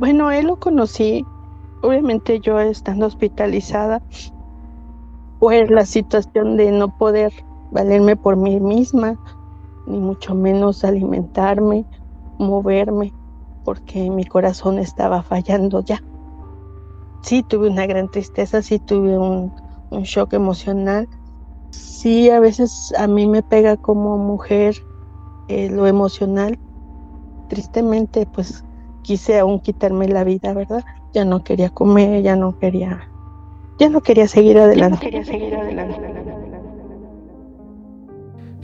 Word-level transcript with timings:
Bueno, 0.00 0.30
él 0.30 0.46
lo 0.46 0.56
conocí, 0.56 1.26
obviamente 1.82 2.40
yo 2.40 2.58
estando 2.58 3.04
hospitalizada, 3.04 4.02
pues 5.38 5.70
la 5.70 5.84
situación 5.84 6.56
de 6.56 6.70
no 6.70 6.88
poder 6.88 7.34
valerme 7.70 8.16
por 8.16 8.38
mí 8.38 8.58
misma, 8.60 9.18
ni 9.86 9.98
mucho 9.98 10.34
menos 10.34 10.84
alimentarme, 10.84 11.84
moverme, 12.38 13.12
porque 13.62 14.08
mi 14.08 14.24
corazón 14.24 14.78
estaba 14.78 15.22
fallando 15.22 15.84
ya. 15.84 16.02
Sí, 17.22 17.42
tuve 17.42 17.68
una 17.68 17.84
gran 17.84 18.08
tristeza, 18.08 18.62
sí 18.62 18.78
tuve 18.78 19.18
un, 19.18 19.52
shock 20.02 20.32
emocional. 20.32 21.10
Sí, 21.72 22.30
a 22.30 22.40
veces 22.40 22.94
a 22.96 23.06
mí 23.06 23.26
me 23.26 23.42
pega 23.42 23.76
como 23.76 24.16
mujer 24.16 24.76
eh, 25.48 25.68
lo 25.68 25.86
emocional. 25.86 26.58
Tristemente, 27.50 28.24
pues 28.32 28.64
quise 29.10 29.40
aún 29.40 29.58
quitarme 29.58 30.06
la 30.06 30.22
vida, 30.22 30.54
¿verdad? 30.54 30.84
Ya 31.12 31.24
no 31.24 31.42
quería 31.42 31.68
comer, 31.70 32.22
ya 32.22 32.36
no 32.36 32.56
quería, 32.60 33.08
ya 33.76 33.88
no 33.88 34.02
quería 34.02 34.28
seguir 34.28 34.56
adelante. 34.56 34.94
No 34.94 35.00
quería 35.00 35.24
seguir 35.24 35.56
adelante. 35.56 35.96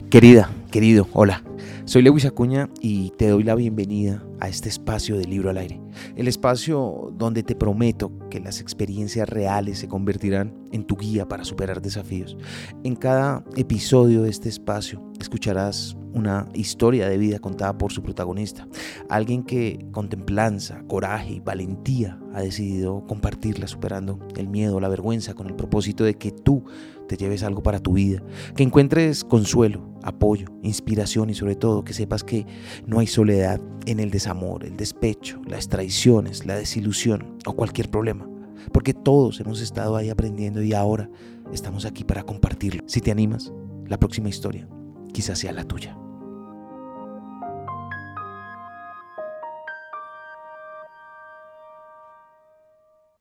Querida, 0.09 0.49
querido, 0.71 1.05
hola. 1.11 1.43
Soy 1.85 2.01
Lewis 2.01 2.25
Acuña 2.25 2.69
y 2.81 3.11
te 3.11 3.29
doy 3.29 3.43
la 3.43 3.55
bienvenida 3.55 4.23
a 4.39 4.49
este 4.49 4.69
espacio 4.69 5.17
de 5.17 5.25
Libro 5.25 5.49
al 5.49 5.57
Aire. 5.57 5.81
El 6.15 6.27
espacio 6.27 7.13
donde 7.17 7.43
te 7.43 7.55
prometo 7.55 8.11
que 8.29 8.39
las 8.39 8.61
experiencias 8.61 9.27
reales 9.27 9.79
se 9.79 9.87
convertirán 9.87 10.53
en 10.71 10.85
tu 10.85 10.95
guía 10.95 11.27
para 11.27 11.43
superar 11.43 11.81
desafíos. 11.81 12.37
En 12.83 12.95
cada 12.95 13.43
episodio 13.55 14.23
de 14.23 14.29
este 14.29 14.49
espacio 14.49 15.01
escucharás 15.19 15.97
una 16.13 16.49
historia 16.53 17.07
de 17.07 17.17
vida 17.17 17.39
contada 17.39 17.77
por 17.77 17.91
su 17.91 18.01
protagonista. 18.01 18.67
Alguien 19.09 19.43
que 19.43 19.85
con 19.91 20.09
templanza, 20.09 20.83
coraje 20.87 21.33
y 21.33 21.39
valentía 21.39 22.19
ha 22.33 22.41
decidido 22.41 23.05
compartirla 23.07 23.67
superando 23.67 24.19
el 24.35 24.47
miedo, 24.47 24.79
la 24.79 24.89
vergüenza 24.89 25.33
con 25.33 25.47
el 25.47 25.55
propósito 25.55 26.03
de 26.03 26.15
que 26.15 26.31
tú 26.31 26.63
te 27.07 27.17
lleves 27.17 27.43
algo 27.43 27.63
para 27.63 27.79
tu 27.79 27.93
vida, 27.93 28.21
que 28.55 28.63
encuentres 28.63 29.23
consuelo, 29.23 29.93
apoyo, 30.03 30.47
inspiración 30.63 31.29
y 31.29 31.35
sobre 31.35 31.46
todo 31.55 31.83
que 31.83 31.93
sepas 31.93 32.23
que 32.23 32.45
no 32.85 32.99
hay 32.99 33.07
soledad 33.07 33.61
en 33.85 33.99
el 33.99 34.11
desamor, 34.11 34.65
el 34.65 34.77
despecho, 34.77 35.41
las 35.47 35.69
traiciones, 35.69 36.45
la 36.45 36.55
desilusión 36.55 37.37
o 37.45 37.53
cualquier 37.53 37.89
problema, 37.89 38.29
porque 38.71 38.93
todos 38.93 39.39
hemos 39.39 39.61
estado 39.61 39.95
ahí 39.95 40.09
aprendiendo 40.09 40.61
y 40.61 40.73
ahora 40.73 41.09
estamos 41.53 41.85
aquí 41.85 42.03
para 42.03 42.23
compartirlo. 42.23 42.83
Si 42.87 43.01
te 43.01 43.11
animas, 43.11 43.51
la 43.87 43.97
próxima 43.97 44.29
historia 44.29 44.67
quizás 45.13 45.39
sea 45.39 45.51
la 45.51 45.63
tuya. 45.63 45.97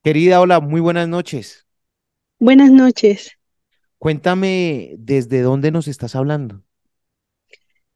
Querida, 0.03 0.41
hola, 0.41 0.61
muy 0.61 0.81
buenas 0.81 1.09
noches. 1.09 1.67
Buenas 2.39 2.71
noches. 2.71 3.39
Cuéntame 3.99 4.95
desde 4.99 5.41
dónde 5.41 5.71
nos 5.71 5.89
estás 5.89 6.15
hablando. 6.15 6.66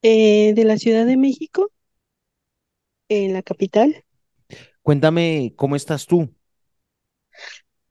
Eh, 0.02 0.54
de 0.54 0.64
la 0.64 0.78
Ciudad 0.78 1.04
de 1.06 1.16
México, 1.16 1.70
en 3.08 3.32
la 3.32 3.42
capital. 3.42 4.04
Cuéntame 4.82 5.52
cómo 5.56 5.76
estás 5.76 6.06
tú. 6.06 6.34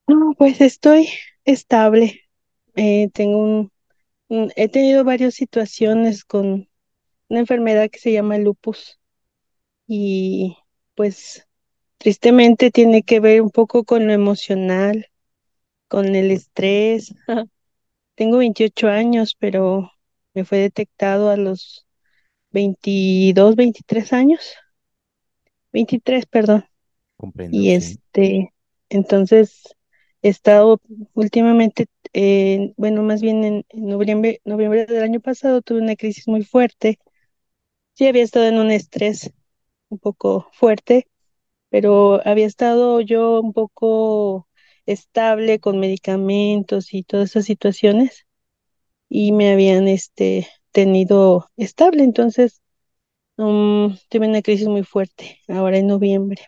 No, 0.07 0.33
pues 0.37 0.59
estoy 0.61 1.09
estable. 1.45 2.21
Eh, 2.75 3.09
tengo 3.13 3.37
un, 3.39 3.71
he 4.55 4.69
tenido 4.69 5.03
varias 5.03 5.35
situaciones 5.35 6.23
con 6.25 6.69
una 7.27 7.39
enfermedad 7.39 7.89
que 7.89 7.99
se 7.99 8.11
llama 8.11 8.37
lupus 8.37 8.99
y 9.87 10.57
pues 10.95 11.47
tristemente 11.97 12.71
tiene 12.71 13.03
que 13.03 13.19
ver 13.19 13.41
un 13.41 13.51
poco 13.51 13.83
con 13.83 14.07
lo 14.07 14.13
emocional, 14.13 15.07
con 15.87 16.15
el 16.15 16.31
estrés. 16.31 17.13
Tengo 18.15 18.37
28 18.37 18.87
años, 18.87 19.35
pero 19.37 19.91
me 20.33 20.45
fue 20.45 20.59
detectado 20.59 21.29
a 21.29 21.37
los 21.37 21.87
22, 22.51 23.55
23 23.55 24.13
años. 24.13 24.55
23, 25.71 26.25
perdón. 26.25 26.65
Comprendo. 27.17 27.55
Y 27.55 27.71
este, 27.71 28.53
entonces 28.89 29.75
he 30.21 30.29
estado 30.29 30.81
últimamente, 31.13 31.87
bueno, 32.77 33.03
más 33.03 33.21
bien 33.21 33.43
en, 33.43 33.65
noviembre, 33.73 34.41
noviembre 34.45 34.85
del 34.85 35.03
año 35.03 35.19
pasado 35.19 35.61
tuve 35.61 35.81
una 35.81 35.95
crisis 35.95 36.27
muy 36.27 36.43
fuerte. 36.43 36.99
Sí, 37.93 38.07
había 38.07 38.23
estado 38.23 38.47
en 38.47 38.57
un 38.57 38.71
estrés 38.71 39.31
un 39.89 39.99
poco 39.99 40.47
fuerte, 40.53 41.07
pero 41.69 42.21
había 42.25 42.47
estado 42.47 43.01
yo 43.01 43.41
un 43.41 43.53
poco 43.53 44.47
estable 44.85 45.59
con 45.59 45.79
medicamentos 45.79 46.93
y 46.93 47.03
todas 47.03 47.31
esas 47.31 47.45
situaciones 47.45 48.25
y 49.09 49.31
me 49.31 49.51
habían 49.51 49.87
este 49.87 50.47
tenido 50.71 51.49
estable, 51.57 52.03
entonces 52.03 52.61
um, 53.37 53.95
tuve 54.09 54.27
una 54.27 54.41
crisis 54.41 54.67
muy 54.67 54.83
fuerte 54.83 55.39
ahora 55.47 55.77
en 55.77 55.87
noviembre. 55.87 56.43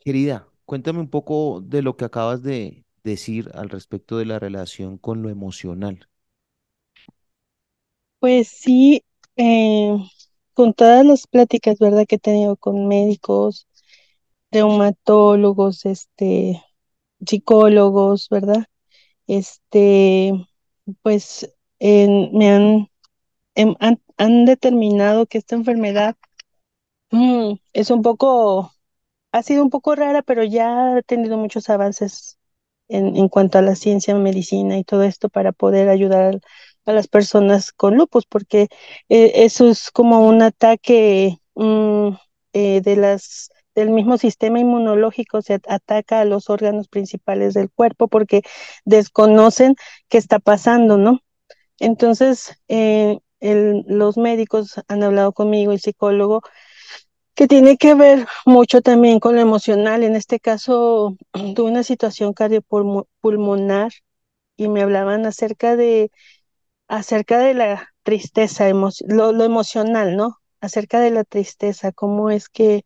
Querida, 0.00 0.48
cuéntame 0.64 1.00
un 1.00 1.10
poco 1.10 1.60
de 1.60 1.82
lo 1.82 1.96
que 1.96 2.04
acabas 2.04 2.42
de 2.42 2.84
decir 3.04 3.50
al 3.54 3.70
respecto 3.70 4.18
de 4.18 4.26
la 4.26 4.38
relación 4.38 4.98
con 4.98 5.22
lo 5.22 5.30
emocional. 5.30 6.08
Pues 8.18 8.48
sí, 8.48 9.02
eh, 9.36 9.96
con 10.54 10.74
todas 10.74 11.04
las 11.06 11.26
pláticas, 11.26 11.78
¿verdad? 11.78 12.06
Que 12.06 12.16
he 12.16 12.18
tenido 12.18 12.56
con 12.56 12.86
médicos, 12.86 13.66
reumatólogos, 14.50 15.86
este, 15.86 16.62
psicólogos, 17.26 18.28
¿verdad? 18.28 18.64
Este, 19.26 20.32
pues 21.02 21.50
me 21.80 22.50
han 22.50 22.89
Em, 23.60 23.74
han, 24.16 24.44
determinado 24.46 25.26
que 25.26 25.38
esta 25.38 25.54
enfermedad 25.54 26.16
mm, 27.10 27.54
es 27.74 27.90
un 27.90 28.02
poco, 28.02 28.72
ha 29.32 29.42
sido 29.42 29.62
un 29.62 29.70
poco 29.70 29.94
rara, 29.96 30.22
pero 30.22 30.44
ya 30.44 30.96
ha 30.96 31.02
tenido 31.02 31.36
muchos 31.38 31.70
avances 31.70 32.38
en, 32.88 33.16
en 33.16 33.28
cuanto 33.28 33.58
a 33.58 33.62
la 33.62 33.76
ciencia, 33.76 34.14
medicina 34.16 34.78
y 34.78 34.84
todo 34.84 35.02
esto 35.04 35.28
para 35.28 35.52
poder 35.52 35.88
ayudar 35.90 36.40
a 36.86 36.92
las 36.92 37.08
personas 37.08 37.72
con 37.72 37.96
lupus, 37.96 38.26
porque 38.26 38.68
eh, 39.10 39.32
eso 39.44 39.68
es 39.68 39.90
como 39.90 40.26
un 40.26 40.42
ataque 40.42 41.38
mm, 41.54 42.10
eh, 42.54 42.80
de 42.82 42.96
las 42.96 43.50
del 43.74 43.90
mismo 43.90 44.18
sistema 44.18 44.58
inmunológico 44.60 45.42
se 45.42 45.60
ataca 45.68 46.20
a 46.20 46.24
los 46.24 46.50
órganos 46.50 46.88
principales 46.88 47.54
del 47.54 47.70
cuerpo 47.70 48.08
porque 48.08 48.42
desconocen 48.84 49.76
qué 50.08 50.18
está 50.18 50.38
pasando, 50.40 50.98
¿no? 50.98 51.20
Entonces, 51.78 52.58
eh, 52.68 53.20
los 53.40 54.16
médicos 54.16 54.80
han 54.88 55.02
hablado 55.02 55.32
conmigo, 55.32 55.72
el 55.72 55.80
psicólogo, 55.80 56.42
que 57.34 57.48
tiene 57.48 57.76
que 57.78 57.94
ver 57.94 58.26
mucho 58.46 58.82
también 58.82 59.20
con 59.20 59.34
lo 59.36 59.40
emocional. 59.40 60.04
En 60.04 60.16
este 60.16 60.40
caso, 60.40 61.16
tuve 61.56 61.70
una 61.70 61.82
situación 61.82 62.34
cardiopulmonar 62.34 63.92
y 64.56 64.68
me 64.68 64.82
hablaban 64.82 65.26
acerca 65.26 65.76
de, 65.76 66.10
acerca 66.88 67.38
de 67.38 67.54
la 67.54 67.88
tristeza, 68.02 68.68
lo, 68.70 69.44
emocional, 69.44 70.16
¿no? 70.16 70.36
Acerca 70.60 71.00
de 71.00 71.10
la 71.10 71.24
tristeza, 71.24 71.92
cómo 71.92 72.30
es 72.30 72.48
que 72.48 72.84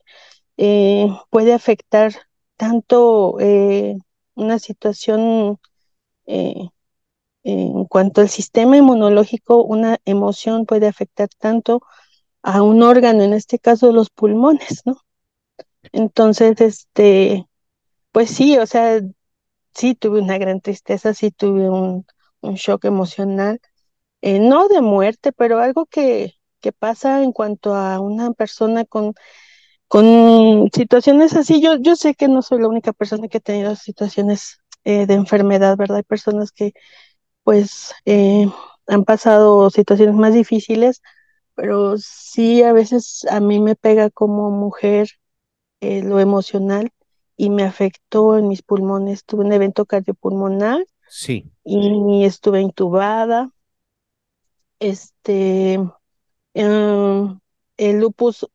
eh, 0.58 1.08
puede 1.30 1.54
afectar 1.54 2.12
tanto 2.56 3.40
eh, 3.40 3.96
una 4.34 4.58
situación 4.58 5.58
eh, 6.26 6.68
en 7.44 7.84
cuanto 7.86 8.20
al 8.22 8.28
sistema 8.30 8.76
inmunológico, 8.76 9.62
una 9.64 9.98
emoción 10.04 10.66
puede 10.66 10.88
afectar 10.88 11.28
tanto 11.38 11.82
a 12.42 12.62
un 12.62 12.82
órgano, 12.82 13.22
en 13.22 13.34
este 13.34 13.58
caso 13.58 13.92
los 13.92 14.10
pulmones, 14.10 14.82
¿no? 14.86 14.96
Entonces, 15.92 16.60
este, 16.60 17.46
pues 18.12 18.30
sí, 18.30 18.58
o 18.58 18.66
sea, 18.66 19.00
sí 19.74 19.94
tuve 19.94 20.20
una 20.20 20.38
gran 20.38 20.60
tristeza, 20.60 21.14
sí 21.14 21.30
tuve 21.30 21.70
un, 21.70 22.06
shock 22.56 22.84
emocional, 22.86 23.60
eh, 24.22 24.38
no 24.40 24.68
de 24.68 24.82
muerte, 24.82 25.32
pero 25.32 25.60
algo 25.60 25.86
que, 25.86 26.34
que 26.60 26.72
pasa 26.72 27.22
en 27.22 27.32
cuanto 27.32 27.74
a 27.74 28.00
una 28.00 28.32
persona 28.32 28.84
con, 28.84 29.14
con 29.88 30.70
situaciones 30.74 31.34
así. 31.36 31.60
Yo, 31.62 31.76
yo 31.76 31.96
sé 31.96 32.14
que 32.14 32.28
no 32.28 32.42
soy 32.42 32.60
la 32.60 32.68
única 32.68 32.92
persona 32.92 33.28
que 33.28 33.38
ha 33.38 33.40
tenido 33.40 33.76
situaciones 33.76 34.58
eh, 34.84 35.06
de 35.06 35.14
enfermedad, 35.14 35.76
¿verdad? 35.76 35.98
Hay 35.98 36.02
personas 36.04 36.52
que 36.52 36.72
pues 37.44 37.94
eh, 38.06 38.48
han 38.88 39.04
pasado 39.04 39.70
situaciones 39.70 40.14
más 40.16 40.34
difíciles, 40.34 41.02
pero 41.54 41.96
sí 41.98 42.62
a 42.62 42.72
veces 42.72 43.24
a 43.30 43.40
mí 43.40 43.60
me 43.60 43.76
pega 43.76 44.10
como 44.10 44.50
mujer 44.50 45.08
eh, 45.80 46.02
lo 46.02 46.18
emocional 46.18 46.90
y 47.36 47.50
me 47.50 47.62
afectó 47.64 48.38
en 48.38 48.48
mis 48.48 48.62
pulmones. 48.62 49.24
Tuve 49.24 49.44
un 49.44 49.52
evento 49.52 49.86
cardiopulmonar 49.86 50.84
sí. 51.08 51.50
y 51.64 52.24
estuve 52.24 52.60
intubada. 52.60 53.50
Este, 54.80 55.78
em, 56.54 57.40
el 57.76 58.00
lupus 58.00 58.46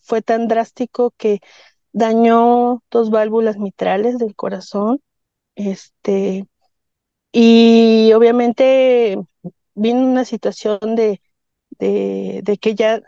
fue 0.00 0.22
tan 0.22 0.48
drástico 0.48 1.12
que 1.16 1.40
dañó 1.92 2.82
dos 2.90 3.10
válvulas 3.10 3.58
mitrales 3.58 4.18
del 4.18 4.34
corazón, 4.34 5.00
este, 5.54 6.46
y 7.32 8.12
obviamente 8.14 9.18
vino 9.74 10.00
una 10.06 10.24
situación 10.24 10.78
de, 10.96 11.20
de, 11.78 12.40
de 12.44 12.58
que 12.58 12.74
ya 12.76 12.96
eh, 12.96 13.02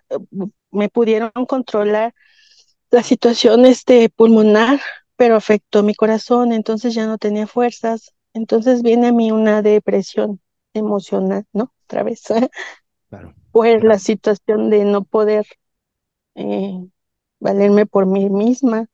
me 0.73 0.89
pudieron 0.91 1.33
controlar 1.49 2.15
la 2.91 3.03
situación 3.03 3.67
este, 3.67 4.09
pulmonar, 4.11 4.81
pero 5.17 5.37
afectó 5.37 5.83
mi 5.83 5.95
corazón, 5.95 6.53
entonces 6.53 6.95
ya 6.95 7.07
no 7.07 7.19
tenía 7.19 7.47
fuerzas. 7.47 8.13
Entonces 8.35 8.83
viene 8.83 9.09
a 9.09 9.13
mí 9.13 9.33
una 9.33 9.63
depresión 9.63 10.41
emocional, 10.75 11.45
¿no? 11.53 11.73
Otra 11.85 12.03
vez, 12.05 12.23
Claro, 13.09 13.35
por 13.51 13.85
la 13.85 13.99
situación 13.99 14.71
de 14.71 14.85
no 14.85 15.05
poder 15.05 15.47
eh, 16.37 16.73
valerme 17.41 17.87
por 17.87 18.07
mí 18.07 18.31
misma, 18.31 18.89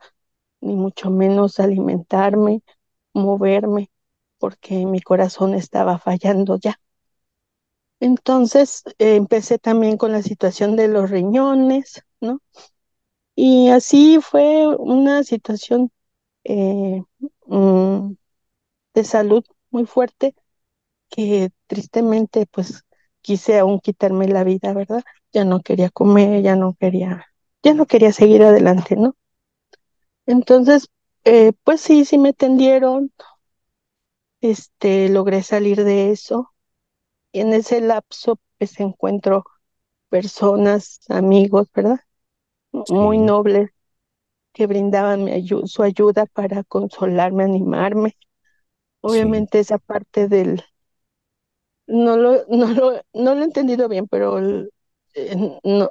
ni 0.62 0.76
mucho 0.76 1.10
menos 1.10 1.60
alimentarme, 1.60 2.62
moverme, 3.14 3.89
porque 4.40 4.86
mi 4.86 5.02
corazón 5.02 5.54
estaba 5.54 5.98
fallando 6.00 6.58
ya. 6.58 6.80
Entonces 8.00 8.82
eh, 8.98 9.16
empecé 9.16 9.58
también 9.58 9.96
con 9.98 10.12
la 10.12 10.22
situación 10.22 10.76
de 10.76 10.88
los 10.88 11.10
riñones, 11.10 12.02
¿no? 12.20 12.40
Y 13.36 13.70
así 13.70 14.20
fue 14.22 14.68
una 14.78 15.24
situación 15.24 15.90
eh, 16.44 17.02
mm, 17.46 18.12
de 18.94 19.04
salud 19.04 19.44
muy 19.70 19.86
fuerte 19.86 20.34
que 21.10 21.50
tristemente 21.68 22.46
pues 22.50 22.84
quise 23.22 23.58
aún 23.60 23.80
quitarme 23.80 24.28
la 24.28 24.44
vida, 24.44 24.74
¿verdad? 24.74 25.02
Ya 25.32 25.44
no 25.46 25.62
quería 25.62 25.90
comer, 25.90 26.42
ya 26.42 26.56
no 26.56 26.74
quería, 26.80 27.26
ya 27.64 27.74
no 27.74 27.86
quería 27.86 28.12
seguir 28.12 28.42
adelante, 28.44 28.96
¿no? 28.96 29.16
Entonces, 30.26 30.88
eh, 31.24 31.52
pues 31.64 31.80
sí, 31.80 32.04
sí 32.04 32.18
me 32.18 32.32
tendieron, 32.32 33.12
este, 34.40 35.08
logré 35.08 35.42
salir 35.42 35.84
de 35.84 36.10
eso. 36.10 36.52
Y 37.32 37.40
en 37.40 37.52
ese 37.54 37.80
lapso, 37.80 38.40
pues 38.58 38.78
encuentro 38.80 39.44
personas, 40.10 41.00
amigos, 41.10 41.68
¿verdad? 41.74 42.00
Muy 42.72 43.18
nobles 43.18 43.70
que 44.52 44.66
brindaban 44.68 45.24
mi 45.24 45.32
ayu- 45.32 45.66
su 45.68 45.82
ayuda 45.84 46.26
para 46.26 46.64
consolarme, 46.64 47.44
animarme. 47.44 48.16
sí, 49.06 49.28
Obviamente 49.30 49.60
esa 49.60 49.78
parte 49.78 50.28
del, 50.28 50.64
no 51.86 52.16
lo, 52.16 52.44
no 52.48 52.68
lo, 52.72 52.92
no 53.14 53.34
lo 53.34 53.40
he 53.42 53.44
entendido 53.44 53.88
bien, 53.88 54.06
pero 54.08 54.38
el- 54.38 54.70
eh, 55.14 55.34
no, 55.64 55.90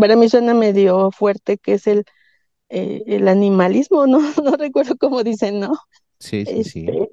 para 0.00 0.16
mí 0.16 0.28
suena 0.28 0.52
medio 0.54 1.10
fuerte 1.10 1.56
que 1.58 1.74
es 1.74 1.86
el, 1.86 2.04
eh, 2.70 3.02
el 3.06 3.28
animalismo, 3.28 4.06
¿no? 4.08 4.20
No 4.44 4.56
recuerdo 4.56 4.96
cómo 4.98 5.24
dicen, 5.24 5.60
¿no? 5.60 5.74
sí, 6.20 6.46
sí, 6.46 6.64
sí, 6.64 6.94
Este, 6.94 7.10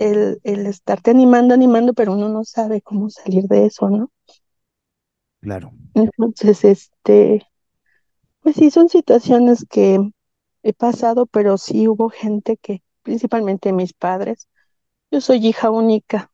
el, 0.00 0.40
el 0.44 0.66
estarte 0.66 1.12
animando, 1.12 1.54
animando, 1.54 1.94
pero 1.94 2.14
uno 2.14 2.28
no 2.30 2.44
sabe 2.44 2.82
cómo 2.82 3.10
salir 3.10 3.44
de 3.46 3.66
eso, 3.66 3.90
¿no? 3.90 4.10
claro, 5.40 5.72
Entonces, 5.94 6.64
este, 6.64 7.46
pues 8.40 8.56
sí, 8.56 8.70
son 8.70 8.88
situaciones 8.90 9.66
que 9.70 10.00
he 10.62 10.72
pasado, 10.74 11.26
pero 11.26 11.58
sí 11.58 11.88
hubo 11.88 12.10
gente 12.10 12.56
que, 12.58 12.82
principalmente 13.02 13.72
mis 13.72 13.92
padres, 13.94 14.48
yo 15.12 15.20
soy 15.22 15.46
hija 15.48 15.70
única, 15.70 16.32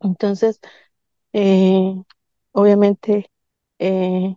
entonces, 0.00 0.60
eh, 1.34 1.94
obviamente, 2.52 3.30
eh, 3.78 4.36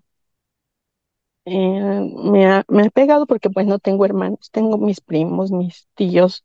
eh, 1.45 2.01
me 2.15 2.45
ha, 2.47 2.63
me 2.67 2.83
ha 2.87 2.89
pegado 2.89 3.25
porque 3.27 3.49
pues 3.49 3.65
no 3.67 3.79
tengo 3.79 4.05
hermanos, 4.05 4.49
tengo 4.51 4.77
mis 4.77 5.01
primos, 5.01 5.51
mis 5.51 5.87
tíos, 5.95 6.43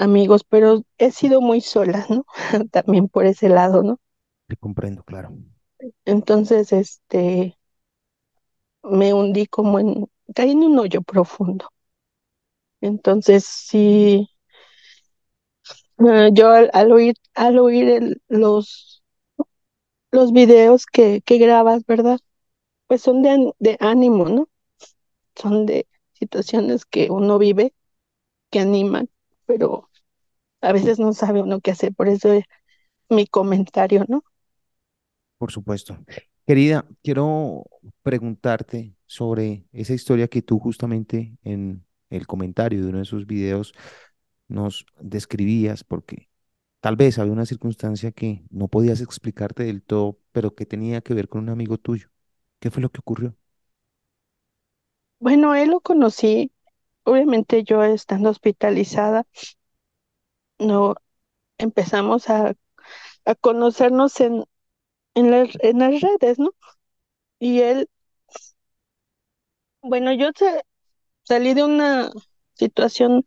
amigos, 0.00 0.44
pero 0.44 0.82
he 0.98 1.10
sido 1.12 1.40
muy 1.40 1.60
sola, 1.60 2.06
¿no? 2.10 2.26
También 2.72 3.08
por 3.08 3.26
ese 3.26 3.48
lado, 3.48 3.82
¿no? 3.84 4.00
te 4.48 4.56
comprendo, 4.58 5.02
claro. 5.02 5.30
Entonces, 6.04 6.72
este, 6.74 7.56
me 8.98 9.08
hundí 9.14 9.46
como 9.46 9.78
en, 9.78 10.06
caí 10.34 10.50
en 10.50 10.64
un 10.64 10.78
hoyo 10.78 11.00
profundo. 11.02 11.70
Entonces, 12.82 13.44
sí, 13.46 14.28
eh, 15.98 16.30
yo 16.32 16.50
al, 16.50 16.70
al 16.72 16.92
oír, 16.92 17.14
al 17.34 17.58
oír 17.58 17.88
el- 17.88 18.22
los, 18.28 19.02
los 20.12 20.32
videos 20.32 20.86
que, 20.86 21.20
que 21.22 21.38
grabas, 21.38 21.84
¿verdad? 21.86 22.18
Pues 22.88 23.02
son 23.02 23.22
de, 23.22 23.52
de 23.60 23.78
ánimo, 23.80 24.26
¿no? 24.28 24.48
Son 25.36 25.66
de 25.66 25.88
situaciones 26.14 26.86
que 26.86 27.10
uno 27.10 27.38
vive, 27.38 27.74
que 28.50 28.60
animan, 28.60 29.10
pero 29.46 29.89
a 30.62 30.72
veces 30.72 30.98
no 30.98 31.12
sabe 31.12 31.42
uno 31.42 31.60
qué 31.60 31.72
hacer. 31.72 31.94
Por 31.94 32.08
eso 32.08 32.32
es 32.32 32.44
mi 33.10 33.26
comentario, 33.28 34.04
¿no? 34.08 34.24
Por 35.38 35.50
supuesto. 35.52 35.98
Querida, 36.46 36.86
quiero 37.02 37.64
preguntarte 38.02 38.94
sobre 39.06 39.66
esa 39.72 39.94
historia 39.94 40.28
que 40.28 40.42
tú 40.42 40.58
justamente 40.58 41.36
en 41.44 41.84
el 42.10 42.26
comentario 42.26 42.82
de 42.82 42.88
uno 42.88 42.98
de 42.98 43.04
esos 43.04 43.26
videos 43.26 43.72
nos 44.48 44.86
describías, 45.00 45.84
porque 45.84 46.28
tal 46.80 46.96
vez 46.96 47.18
había 47.18 47.32
una 47.32 47.46
circunstancia 47.46 48.12
que 48.12 48.44
no 48.50 48.68
podías 48.68 49.00
explicarte 49.00 49.64
del 49.64 49.82
todo, 49.82 50.20
pero 50.32 50.54
que 50.54 50.66
tenía 50.66 51.00
que 51.02 51.14
ver 51.14 51.28
con 51.28 51.42
un 51.44 51.50
amigo 51.50 51.78
tuyo. 51.78 52.08
¿Qué 52.60 52.70
fue 52.70 52.82
lo 52.82 52.90
que 52.90 53.00
ocurrió? 53.00 53.36
Bueno, 55.18 55.54
él 55.54 55.70
lo 55.70 55.80
conocí, 55.80 56.52
obviamente 57.04 57.64
yo 57.64 57.82
estando 57.84 58.30
hospitalizada, 58.30 59.26
no 60.60 60.96
empezamos 61.58 62.30
a, 62.30 62.54
a 63.26 63.36
conocernos 63.36 64.20
en, 64.20 64.44
en 65.16 65.30
las, 65.32 65.50
en 65.62 65.80
las 65.80 66.00
redes, 66.02 66.38
¿no? 66.40 66.52
Y 67.40 67.60
él, 67.62 67.88
bueno, 69.82 70.12
yo 70.12 70.30
sa- 70.36 70.62
salí 71.24 71.54
de 71.54 71.64
una 71.64 72.10
situación, 72.54 73.24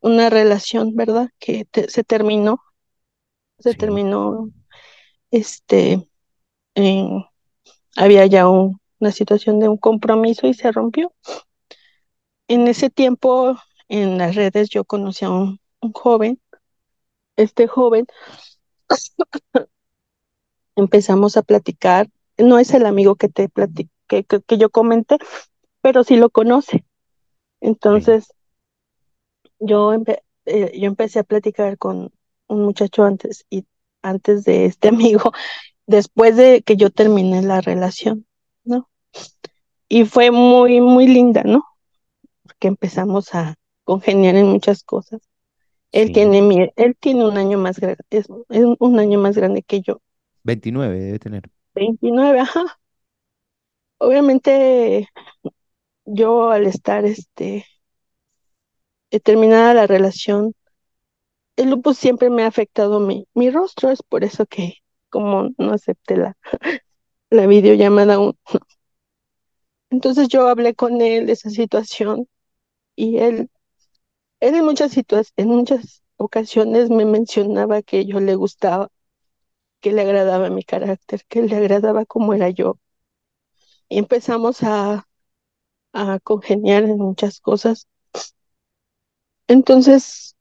una 0.00 0.30
relación, 0.30 0.96
¿verdad? 0.96 1.30
Que 1.40 1.66
te- 1.66 1.90
se 1.90 2.04
terminó, 2.04 2.60
se 3.58 3.74
Sí, 3.74 3.76
terminó, 3.76 4.50
este, 5.32 6.08
en- 6.76 7.24
había 7.96 8.26
ya 8.26 8.48
un- 8.50 8.80
una 9.00 9.12
situación 9.12 9.60
de 9.60 9.68
un 9.70 9.78
compromiso 9.78 10.46
y 10.48 10.54
se 10.54 10.72
rompió. 10.72 11.12
En 12.48 12.68
ese 12.68 12.90
tiempo, 12.90 13.56
en 13.88 14.18
las 14.18 14.34
redes, 14.36 14.68
yo 14.70 14.84
conocí 14.84 15.24
a 15.24 15.30
un, 15.30 15.60
un 15.80 15.92
joven, 15.92 16.40
este 17.36 17.66
joven, 17.66 18.06
empezamos 20.76 21.36
a 21.36 21.42
platicar, 21.42 22.08
no 22.38 22.58
es 22.58 22.72
el 22.74 22.86
amigo 22.86 23.16
que 23.16 23.28
te 23.28 23.48
que, 24.08 24.24
que, 24.24 24.58
yo 24.58 24.70
comenté, 24.70 25.16
pero 25.82 26.04
sí 26.04 26.16
lo 26.16 26.30
conoce. 26.30 26.84
Entonces, 27.60 28.32
yo, 29.58 29.92
empe- 29.94 30.22
eh, 30.46 30.72
yo 30.78 30.86
empecé 30.86 31.20
a 31.20 31.24
platicar 31.24 31.78
con 31.78 32.10
un 32.48 32.62
muchacho 32.64 33.04
antes 33.04 33.44
y 33.50 33.66
antes 34.02 34.44
de 34.44 34.66
este 34.66 34.88
amigo, 34.88 35.32
después 35.86 36.36
de 36.36 36.62
que 36.62 36.76
yo 36.76 36.90
terminé 36.90 37.42
la 37.42 37.60
relación, 37.60 38.26
¿no? 38.64 38.90
Y 39.88 40.04
fue 40.06 40.30
muy, 40.32 40.80
muy 40.80 41.06
linda, 41.06 41.42
¿no? 41.44 41.64
Porque 42.44 42.68
empezamos 42.68 43.34
a 43.34 43.56
congeniar 43.84 44.36
en 44.36 44.48
muchas 44.48 44.84
cosas. 44.84 45.22
Él 45.92 46.10
sí. 46.10 46.12
tiene 46.12 46.42
mi, 46.42 46.70
él 46.76 46.96
tiene 47.00 47.24
un 47.26 47.38
año 47.38 47.58
más 47.58 47.78
grande, 47.80 48.02
es, 48.10 48.26
es 48.50 48.64
un 48.78 48.98
año 49.00 49.18
más 49.20 49.36
grande 49.36 49.62
que 49.62 49.80
yo, 49.80 50.00
29 50.44 50.98
debe 51.00 51.18
tener. 51.18 51.50
29, 51.74 52.40
ajá. 52.40 52.78
Obviamente 53.98 55.08
yo 56.06 56.50
al 56.50 56.66
estar 56.66 57.04
este 57.04 57.66
eh, 59.10 59.20
terminada 59.20 59.74
la 59.74 59.86
relación, 59.86 60.54
el 61.56 61.70
lupus 61.70 61.98
siempre 61.98 62.30
me 62.30 62.42
ha 62.44 62.46
afectado 62.48 63.00
mi, 63.00 63.26
mi 63.34 63.50
rostro, 63.50 63.90
es 63.90 64.02
por 64.02 64.24
eso 64.24 64.46
que 64.46 64.76
como 65.10 65.50
no 65.58 65.72
acepté 65.72 66.16
la, 66.16 66.36
la 67.30 67.46
videollamada 67.46 68.14
aún. 68.16 68.38
Entonces 69.90 70.28
yo 70.28 70.48
hablé 70.48 70.74
con 70.74 71.00
él 71.02 71.26
de 71.26 71.32
esa 71.32 71.50
situación 71.50 72.26
y 72.96 73.18
él, 73.18 73.50
él 74.42 74.54
en 74.56 74.66
muchas 74.66 74.92
situaciones, 74.92 76.02
ocasiones 76.18 76.90
me 76.90 77.06
mencionaba 77.06 77.80
que 77.82 78.04
yo 78.06 78.20
le 78.20 78.34
gustaba, 78.36 78.90
que 79.80 79.92
le 79.92 80.02
agradaba 80.02 80.50
mi 80.50 80.64
carácter, 80.64 81.24
que 81.28 81.42
le 81.42 81.56
agradaba 81.56 82.06
cómo 82.06 82.34
era 82.34 82.50
yo. 82.50 82.78
Y 83.88 83.98
empezamos 83.98 84.62
a, 84.64 85.06
a 85.94 86.20
congeniar 86.20 86.84
en 86.84 86.98
muchas 86.98 87.40
cosas. 87.40 87.88
Entonces, 89.46 90.34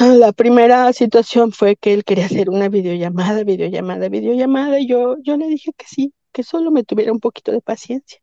la 0.00 0.32
primera 0.32 0.92
situación 0.92 1.52
fue 1.52 1.76
que 1.76 1.92
él 1.94 2.04
quería 2.04 2.26
hacer 2.26 2.50
una 2.50 2.68
videollamada, 2.68 3.44
videollamada, 3.44 4.08
videollamada, 4.08 4.78
y 4.80 4.86
yo, 4.88 5.16
yo 5.22 5.36
le 5.36 5.48
dije 5.48 5.72
que 5.76 5.86
sí, 5.86 6.14
que 6.32 6.42
solo 6.42 6.70
me 6.70 6.84
tuviera 6.84 7.12
un 7.12 7.20
poquito 7.20 7.52
de 7.52 7.60
paciencia. 7.60 8.18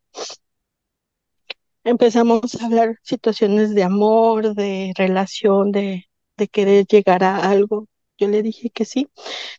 Empezamos 1.85 2.55
a 2.61 2.67
hablar 2.67 2.97
situaciones 3.03 3.75
de 3.75 3.83
amor, 3.83 4.55
de 4.55 4.93
relación, 4.97 5.71
de, 5.73 6.05
de 6.37 6.49
querer 6.49 6.87
llegar 6.87 7.23
a 7.25 7.37
algo. 7.51 7.87
Yo 8.19 8.29
le 8.29 8.43
dije 8.43 8.71
que 8.71 8.85
sí, 8.85 9.09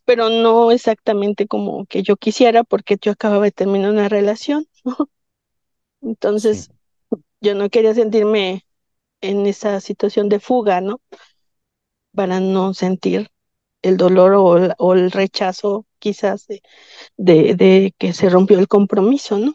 pero 0.04 0.30
no 0.30 0.70
exactamente 0.72 1.46
como 1.48 1.86
que 1.86 2.02
yo 2.02 2.16
quisiera, 2.18 2.64
porque 2.64 2.98
yo 3.00 3.12
acababa 3.12 3.44
de 3.44 3.52
terminar 3.52 3.90
una 3.92 4.08
relación, 4.10 4.66
¿no? 4.84 4.96
Sí, 6.36 6.66
Entonces, 6.66 6.70
yo 7.40 7.54
no 7.54 7.70
quería 7.70 7.94
sentirme 7.94 8.66
en 9.22 9.46
esa 9.46 9.80
situación 9.80 10.28
de 10.30 10.40
fuga, 10.40 10.80
¿no? 10.82 11.00
Para 12.14 12.40
no 12.40 12.74
sentir 12.74 13.28
el 13.82 13.96
dolor 13.98 14.34
o 14.34 14.56
el, 14.58 14.74
o 14.78 14.94
el 14.94 15.10
rechazo 15.12 15.86
quizás 16.00 16.46
de, 16.48 16.62
de, 17.16 17.54
de 17.56 17.94
que 17.98 18.12
se 18.14 18.30
rompió 18.30 18.58
el 18.60 18.68
compromiso, 18.68 19.38
¿no? 19.38 19.54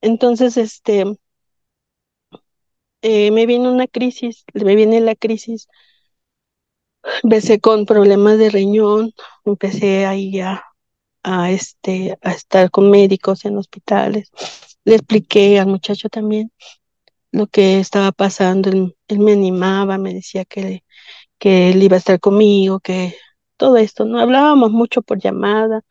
Entonces, 0.00 0.56
este, 0.56 1.04
eh, 3.04 3.30
me 3.32 3.46
viene 3.46 3.70
una 3.70 3.86
crisis, 3.88 4.44
me 4.54 4.76
viene 4.76 5.00
la 5.00 5.14
crisis, 5.16 5.68
empecé 7.22 7.60
con 7.60 7.86
problemas 7.86 8.38
de 8.38 8.50
riñón, 8.50 9.12
empecé 9.44 10.06
ahí 10.06 10.40
a, 10.40 10.64
a, 11.22 11.50
este, 11.52 12.18
a 12.22 12.32
estar 12.32 12.70
con 12.70 12.90
médicos 12.90 13.44
en 13.44 13.58
hospitales, 13.58 14.30
le 14.84 14.96
expliqué 14.96 15.58
al 15.60 15.68
muchacho 15.68 16.08
también 16.08 16.52
lo 17.32 17.46
que 17.48 17.80
estaba 17.80 18.12
pasando, 18.12 18.70
él, 18.70 18.96
él 19.08 19.20
me 19.20 19.32
animaba, 19.32 19.98
me 19.98 20.14
decía 20.14 20.44
que, 20.44 20.84
que 21.38 21.70
él 21.72 21.82
iba 21.82 21.96
a 21.96 21.98
estar 22.00 22.20
conmigo, 22.20 22.80
que 22.80 23.16
todo 23.58 23.76
esto, 23.78 24.04
¿no? 24.06 24.20
Hablábamos 24.20 24.72
mucho 24.72 25.02
por 25.02 25.20
llamada, 25.20 25.82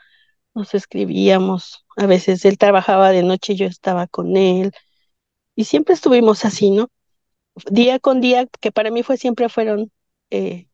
nos 0.55 0.75
escribíamos, 0.75 1.86
a 1.98 2.08
veces 2.08 2.46
él 2.46 2.58
trabajaba 2.60 3.12
de 3.12 3.24
noche 3.24 3.53
y 3.53 3.58
yo 3.58 3.67
estaba 3.67 4.08
con 4.08 4.38
él, 4.38 4.72
y 5.55 5.65
siempre 5.65 5.96
estuvimos 5.96 6.46
así, 6.46 6.72
¿no? 6.72 6.89
Día 7.72 8.00
con 8.00 8.22
día, 8.22 8.48
que 8.62 8.72
para 8.72 8.91
mí 8.91 9.03
fue 9.03 9.17
siempre 9.17 9.50
fueron 9.50 9.91
eh, 10.31 10.67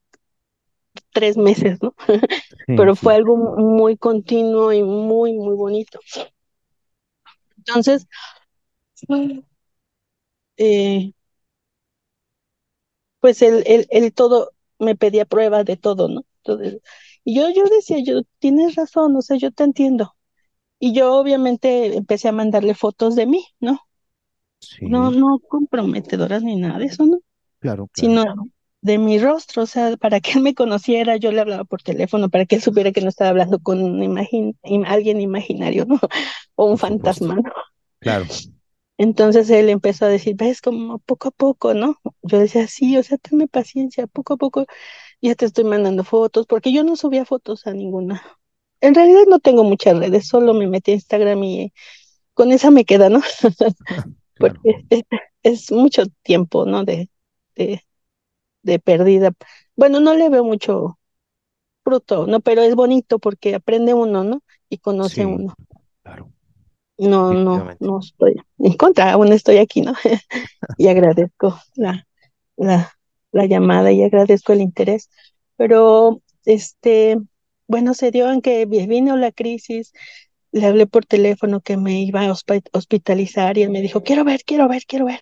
tres 1.12 1.38
meses, 1.38 1.82
¿no? 1.82 1.94
sí, 2.68 2.76
Pero 2.76 2.96
fue 2.96 3.16
algo 3.16 3.36
muy 3.38 3.98
continuo 3.98 4.72
y 4.74 4.84
muy, 4.84 5.34
muy 5.34 5.56
bonito. 5.56 6.00
Entonces, 7.58 8.08
eh, 10.58 11.14
pues 13.20 13.42
él, 13.42 13.64
él, 13.68 13.88
él 13.90 14.14
todo 14.14 14.52
me 14.80 14.96
pedía 14.96 15.26
pruebas 15.26 15.66
de 15.66 15.78
todo, 15.78 16.08
¿no? 16.08 16.26
Entonces, 16.44 16.82
y 17.24 17.36
yo, 17.36 17.50
yo 17.50 17.64
decía, 17.66 17.98
yo, 18.04 18.22
tienes 18.40 18.76
razón, 18.76 19.16
o 19.16 19.22
sea, 19.22 19.38
yo 19.38 19.52
te 19.52 19.64
entiendo. 19.64 20.16
Y 20.80 20.94
yo 20.94 21.16
obviamente 21.16 21.98
empecé 21.98 22.30
a 22.30 22.34
mandarle 22.34 22.76
fotos 22.76 23.16
de 23.16 23.28
mí, 23.28 23.46
¿no? 23.62 23.80
No, 24.82 25.12
sí, 25.12 25.20
no 25.20 25.40
comprometedoras 25.40 26.44
ni 26.44 26.56
nada 26.56 26.80
de 26.80 26.86
eso, 26.86 27.06
¿no? 27.06 27.20
claro, 27.60 27.88
claro. 27.92 28.10
Sino 28.10 28.24
de 28.82 28.98
mi 28.98 29.20
rostro, 29.20 29.64
o 29.64 29.66
sea, 29.66 29.98
para 29.98 30.20
que 30.22 30.34
él 30.34 30.42
me 30.42 30.56
conociera, 30.56 31.18
yo 31.18 31.32
le 31.32 31.42
hablaba 31.42 31.66
por 31.66 31.82
teléfono, 31.82 32.30
para 32.30 32.46
que 32.46 32.56
él 32.56 32.62
supiera 32.62 32.92
que 32.92 33.02
no 33.02 33.10
estaba 33.10 33.32
hablando 33.32 33.60
con 33.60 33.82
un 33.84 34.02
imagin 34.04 34.56
alguien 34.86 35.22
imaginario, 35.22 35.86
¿no? 35.86 36.00
O 36.56 36.66
un 36.66 36.78
fantasma, 36.78 37.36
¿no? 37.36 37.44
Claro, 38.00 38.26
Entonces 38.98 39.50
él 39.50 39.70
empezó 39.70 40.06
a 40.06 40.10
decir, 40.10 40.36
ves, 40.36 40.62
como 40.62 41.00
poco 41.00 41.30
a 41.30 41.32
poco, 41.32 41.74
¿no? 41.74 41.96
Yo 42.22 42.40
decía, 42.40 42.68
sí, 42.68 42.98
o 42.98 43.04
sea, 43.04 43.18
tenme 43.18 43.48
paciencia, 43.48 44.08
poco 44.08 44.34
a 44.34 44.38
poco 44.38 44.66
ya 45.22 45.36
te 45.36 45.46
estoy 45.46 45.66
mandando 45.66 46.04
fotos, 46.04 46.48
porque 46.48 46.74
yo 46.74 46.84
no 46.84 46.96
subía 46.98 47.26
fotos 47.26 47.68
a 47.68 47.74
ninguna. 47.74 48.24
En 48.82 48.96
realidad 48.96 49.24
no 49.30 49.40
tengo 49.40 49.64
muchas 49.64 49.98
redes, 50.00 50.28
solo 50.28 50.54
me 50.54 50.68
metí 50.68 50.92
a 50.92 50.96
Instagram 50.96 51.44
y 51.44 51.74
con 52.34 52.52
esa 52.54 52.72
me 52.72 52.86
queda, 52.86 53.10
¿no? 53.10 53.22
claro. 54.40 54.62
Porque 54.64 54.86
es, 54.90 55.04
es 55.44 55.72
mucho 55.72 56.04
tiempo, 56.24 56.66
¿no? 56.66 56.84
De, 56.86 57.10
de, 57.56 57.84
de 58.64 58.80
pérdida. 58.80 59.34
Bueno, 59.76 60.00
no 60.02 60.16
le 60.16 60.30
veo 60.30 60.44
mucho 60.46 61.00
fruto, 61.86 62.28
¿no? 62.28 62.42
Pero 62.42 62.62
es 62.64 62.76
bonito 62.76 63.20
porque 63.20 63.56
aprende 63.56 63.94
uno, 63.96 64.24
¿no? 64.24 64.44
Y 64.70 64.80
conoce 64.80 65.26
Sí, 65.26 65.28
uno. 65.28 65.56
claro, 66.04 66.32
No, 66.98 67.34
no, 67.34 67.70
no 67.80 68.00
estoy 68.00 68.36
en 68.60 68.74
contra, 68.74 69.14
aún 69.14 69.32
estoy 69.32 69.58
aquí, 69.58 69.82
¿no? 69.82 69.94
Y 70.78 70.88
agradezco 70.90 71.60
la, 71.76 72.08
la, 72.58 72.94
la 73.32 73.46
llamada 73.48 73.92
y 73.92 74.04
agradezco 74.04 74.54
el 74.54 74.62
interés. 74.62 75.10
Pero, 75.58 76.22
este, 76.46 77.18
bueno, 77.68 77.94
se 77.96 78.12
dio 78.12 78.32
en 78.32 78.42
que 78.42 78.66
vi- 78.66 78.88
vino 78.88 79.18
la 79.18 79.32
crisis, 79.34 79.94
le 80.52 80.66
hablé 80.66 80.88
por 80.88 81.06
teléfono 81.06 81.62
que 81.62 81.78
me 81.78 82.02
iba 82.04 82.22
a 82.22 82.30
hospi- 82.32 82.64
hospitalizar 82.74 83.58
y 83.58 83.64
él 83.64 83.70
me 83.72 83.82
dijo, 83.82 84.04
quiero 84.04 84.24
ver, 84.26 84.44
quiero 84.46 84.68
ver, 84.68 84.84
quiero 84.88 85.06
ver. 85.06 85.22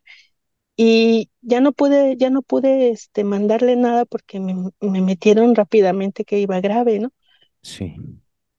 Y 0.78 1.32
ya 1.42 1.62
no 1.62 1.74
pude, 1.74 2.18
ya 2.18 2.30
no 2.32 2.42
pude, 2.44 2.90
este, 2.92 3.24
mandarle 3.24 3.76
nada 3.78 4.06
porque 4.06 4.40
me, 4.40 4.56
me 4.82 5.02
metieron 5.02 5.56
rápidamente 5.56 6.26
que 6.26 6.40
iba 6.40 6.62
grave, 6.62 7.00
¿no? 7.00 7.12
Sí, 7.62 7.96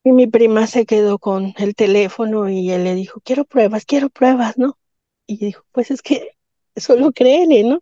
Y 0.04 0.12
mi 0.12 0.26
prima 0.26 0.66
se 0.66 0.86
quedó 0.86 1.18
con 1.18 1.54
el 1.58 1.74
teléfono 1.74 2.48
y 2.48 2.70
él 2.70 2.84
le 2.84 2.94
dijo, 2.94 3.20
quiero 3.20 3.44
pruebas, 3.44 3.84
quiero 3.84 4.08
pruebas, 4.10 4.56
¿no? 4.58 4.78
Y 5.26 5.38
dijo, 5.38 5.64
pues 5.72 5.90
es 5.90 6.02
que 6.02 6.30
solo 6.76 7.12
créele, 7.12 7.64
¿no? 7.64 7.80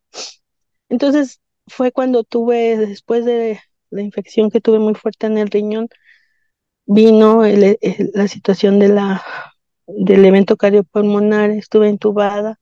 Entonces 0.91 1.41
fue 1.69 1.93
cuando 1.93 2.25
tuve, 2.25 2.77
después 2.79 3.25
de 3.25 3.61
la 3.91 4.03
infección 4.03 4.51
que 4.51 4.61
tuve 4.63 4.79
muy 4.81 4.95
fuerte 4.95 5.27
en 5.29 5.39
el 5.39 5.51
riñón, 5.51 5.89
vino 6.87 7.45
el- 7.45 7.79
el- 7.81 8.11
la 8.15 8.29
situación 8.29 8.79
de 8.79 8.89
la, 8.89 9.23
del 9.87 10.25
evento 10.25 10.57
cardiopulmonar, 10.57 11.51
estuve 11.51 11.89
intubada, 11.91 12.59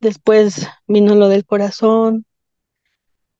después 0.00 0.68
vino 0.88 1.14
lo 1.16 1.28
del 1.28 1.46
corazón 1.46 2.26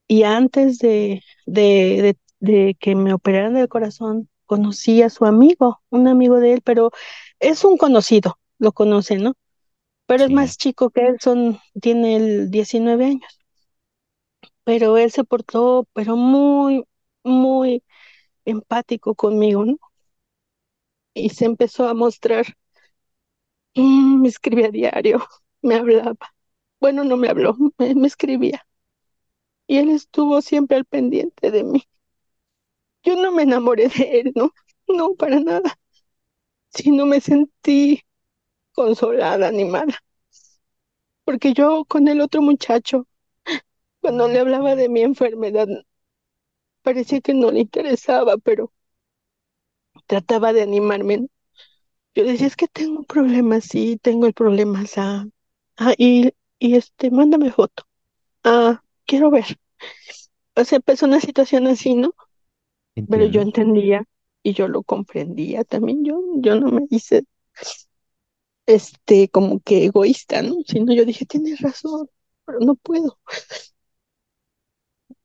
y 0.09 0.23
antes 0.25 0.79
de, 0.79 1.23
de, 1.47 2.17
de, 2.41 2.55
de 2.67 2.75
que 2.79 2.95
me 2.95 3.13
operaran 3.15 3.55
del 3.55 3.69
corazón, 3.69 4.29
conocí 4.47 5.03
a 5.03 5.11
su 5.11 5.25
amigo, 5.27 5.81
un 5.91 6.09
amigo 6.09 6.39
de 6.41 6.55
él, 6.55 6.63
pero 6.65 6.91
es 7.41 7.65
un 7.65 7.77
conocido, 7.77 8.39
lo 8.59 8.73
conoce, 8.73 9.17
¿no? 9.19 9.35
Pero 10.07 10.25
es 10.25 10.31
más 10.31 10.59
chico 10.59 10.91
que 10.91 11.07
él, 11.09 11.19
son, 11.23 11.61
tiene 11.83 12.17
el 12.17 12.51
19 12.53 13.07
años, 13.07 13.41
pero 14.65 14.97
él 14.99 15.11
se 15.13 15.25
portó, 15.25 15.87
pero 15.93 16.17
muy, 16.17 16.85
muy 17.25 17.83
empático 18.45 19.15
conmigo, 19.15 19.65
¿no? 19.67 19.79
Y 21.17 21.31
se 21.31 21.47
empezó 21.47 21.89
a 21.89 21.95
mostrar, 21.95 22.47
mm, 23.75 24.23
me 24.23 24.29
escribía 24.29 24.67
a 24.69 24.71
diario, 24.71 25.27
me 25.63 25.75
hablaba. 25.77 26.17
Bueno, 26.81 27.05
no 27.05 27.17
me 27.17 27.29
habló, 27.29 27.57
me, 27.79 27.95
me 27.95 28.07
escribía. 28.09 28.67
Y 29.69 29.77
él 29.79 29.91
estuvo 29.91 30.43
siempre 30.43 30.77
al 30.77 30.85
pendiente 30.87 31.53
de 31.53 31.63
mí. 31.63 31.85
Yo 33.05 33.17
no 33.17 33.33
me 33.33 33.43
enamoré 33.45 33.89
de 33.89 34.21
él, 34.21 34.33
¿no? 34.35 34.51
No, 34.89 35.15
para 35.15 35.41
nada. 35.41 35.79
Sino 36.71 37.07
me 37.07 37.21
sentí 37.21 38.03
consolada, 38.75 39.49
animada. 39.49 39.95
Porque 41.25 41.53
yo 41.53 41.85
con 41.85 42.09
el 42.09 42.23
otro 42.23 42.41
muchacho, 42.41 43.07
cuando 44.01 44.29
le 44.29 44.41
hablaba 44.41 44.77
de 44.77 44.89
mi 44.89 45.03
enfermedad, 45.03 45.69
parecía 46.83 47.21
que 47.21 47.35
no 47.35 47.51
le 47.51 47.61
interesaba, 47.61 48.39
pero 48.39 48.73
trataba 50.07 50.53
de 50.53 50.63
animarme. 50.63 51.29
Yo 52.15 52.25
decía, 52.25 52.47
es 52.49 52.57
que 52.57 52.69
tengo 52.69 53.01
un 53.01 53.05
problema 53.07 53.57
así, 53.57 53.99
tengo 54.03 54.27
el 54.27 54.35
problema 54.35 54.83
así. 54.83 55.01
Ah, 55.77 55.95
y, 55.99 56.33
y 56.59 56.77
este, 56.77 57.11
mándame 57.11 57.53
foto. 57.53 57.85
Ah, 58.45 58.83
quiero 59.07 59.31
ver. 59.31 59.47
O 60.57 60.65
sea, 60.65 60.77
empezó 60.77 61.07
una 61.07 61.21
situación 61.21 61.67
así, 61.69 61.95
¿no? 61.95 62.15
Pero 63.09 63.27
yo 63.27 63.43
entendía 63.43 64.05
y 64.43 64.55
yo 64.55 64.69
lo 64.69 64.83
comprendía 64.85 65.65
también. 65.65 66.05
Yo, 66.05 66.21
yo 66.39 66.57
no 66.61 66.69
me 66.73 66.87
hice, 66.91 67.25
este, 68.67 69.29
como 69.29 69.61
que 69.61 69.85
egoísta, 69.87 70.43
¿no? 70.43 70.57
Sino 70.67 70.93
yo 70.95 71.05
dije, 71.05 71.27
tienes 71.27 71.61
razón, 71.61 72.09
pero 72.45 72.59
no 72.61 72.75
puedo. 72.77 73.19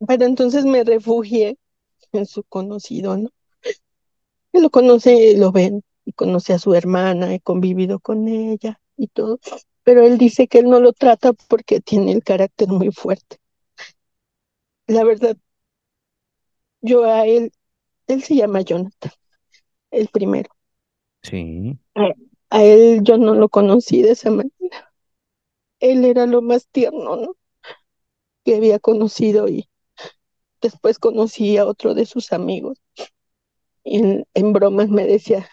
Pero 0.08 0.26
entonces 0.26 0.66
me 0.66 0.84
refugié 0.84 1.58
en 2.14 2.26
su 2.26 2.44
conocido, 2.44 3.18
¿no? 3.18 3.30
Él 4.54 4.64
lo 4.64 4.70
conoce, 4.70 5.36
lo 5.38 5.52
ven, 5.52 5.84
y 6.06 6.14
conoce 6.14 6.54
a 6.54 6.60
su 6.60 6.74
hermana, 6.76 7.34
he 7.34 7.40
convivido 7.42 8.00
con 8.00 8.28
ella 8.28 8.80
y 8.98 9.08
todo. 9.08 9.40
Pero 9.84 10.04
él 10.04 10.18
dice 10.18 10.48
que 10.48 10.60
él 10.60 10.70
no 10.70 10.80
lo 10.80 10.94
trata 10.94 11.34
porque 11.34 11.82
tiene 11.82 12.12
el 12.14 12.24
carácter 12.24 12.70
muy 12.70 12.92
fuerte. 12.92 13.38
La 14.88 15.04
verdad, 15.04 15.38
yo 16.82 17.04
a 17.06 17.26
él, 17.26 17.52
él 18.08 18.24
se 18.24 18.36
llama 18.36 18.62
Jonathan, 18.62 19.12
el 19.92 20.10
primero. 20.10 20.52
Sí, 21.24 21.80
A, 21.96 22.10
a 22.50 22.64
él 22.66 23.02
yo 23.04 23.18
no 23.18 23.34
lo 23.36 23.48
conocí 23.50 24.02
de 24.02 24.12
esa 24.12 24.30
manera. 24.30 24.52
Él 25.82 26.06
era 26.06 26.28
lo 26.28 26.42
más 26.42 26.70
tierno, 26.70 27.18
¿no? 27.18 27.36
Que 28.46 28.56
había 28.56 28.78
conocido 28.80 29.48
y 29.48 29.68
después 30.62 31.00
conocí 31.00 31.58
a 31.58 31.66
otro 31.68 31.94
de 31.96 32.06
sus 32.06 32.34
amigos. 32.34 32.80
En, 33.84 34.54
bromas 34.54 34.90
me 34.90 35.06
decía, 35.06 35.48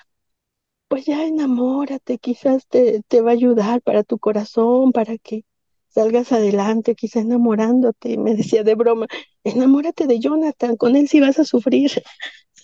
pues 0.88 1.06
ya 1.06 1.26
enamórate, 1.26 2.18
quizás 2.18 2.66
te, 2.68 3.02
te 3.08 3.20
va 3.22 3.30
a 3.30 3.34
ayudar 3.34 3.82
para 3.82 4.04
tu 4.04 4.18
corazón, 4.18 4.92
para 4.92 5.18
que 5.18 5.44
salgas 5.88 6.32
adelante, 6.32 6.94
quizá 6.94 7.20
enamorándote. 7.20 8.18
Me 8.18 8.34
decía 8.36 8.64
de 8.64 8.74
broma, 8.74 9.06
enamórate 9.44 10.06
de 10.06 10.20
Jonathan, 10.20 10.76
con 10.76 10.96
él 10.96 11.08
sí 11.08 11.20
vas 11.20 11.38
a 11.38 11.44
sufrir. 11.44 11.90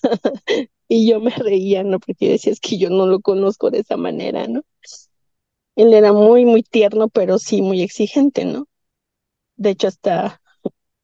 y 0.88 1.08
yo 1.10 1.20
me 1.20 1.30
reía, 1.30 1.82
¿no? 1.84 2.00
Porque 2.00 2.30
decía, 2.30 2.52
es 2.52 2.60
que 2.60 2.78
yo 2.78 2.90
no 2.90 3.06
lo 3.06 3.20
conozco 3.20 3.70
de 3.70 3.80
esa 3.80 3.96
manera, 3.96 4.46
¿no? 4.48 4.62
Él 5.76 5.92
era 5.94 6.12
muy, 6.12 6.44
muy 6.44 6.62
tierno, 6.62 7.08
pero 7.08 7.38
sí 7.38 7.62
muy 7.62 7.82
exigente, 7.82 8.44
¿no? 8.44 8.66
De 9.56 9.70
hecho, 9.70 9.88
hasta 9.88 10.40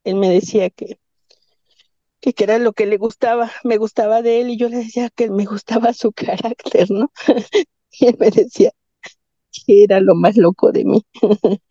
él 0.05 0.17
me 0.17 0.31
decía 0.31 0.71
que, 0.71 0.99
que, 2.21 2.33
que 2.35 2.45
era 2.45 2.59
lo 2.59 2.73
que 2.73 2.87
le 2.87 2.99
gustaba, 2.99 3.51
me 3.65 3.77
gustaba 3.79 4.23
de 4.23 4.41
él, 4.41 4.51
y 4.51 4.57
yo 4.59 4.69
le 4.69 4.79
decía 4.79 5.11
que 5.11 5.31
me 5.31 5.45
gustaba 5.47 5.93
su 5.95 6.13
carácter, 6.15 6.91
¿no? 6.91 7.11
y 7.93 8.07
él 8.07 8.17
me 8.19 8.31
decía 8.31 8.73
que 9.53 9.85
era 9.85 10.01
lo 10.01 10.15
más 10.17 10.37
loco 10.37 10.73
de 10.73 10.85
mí, 10.85 11.07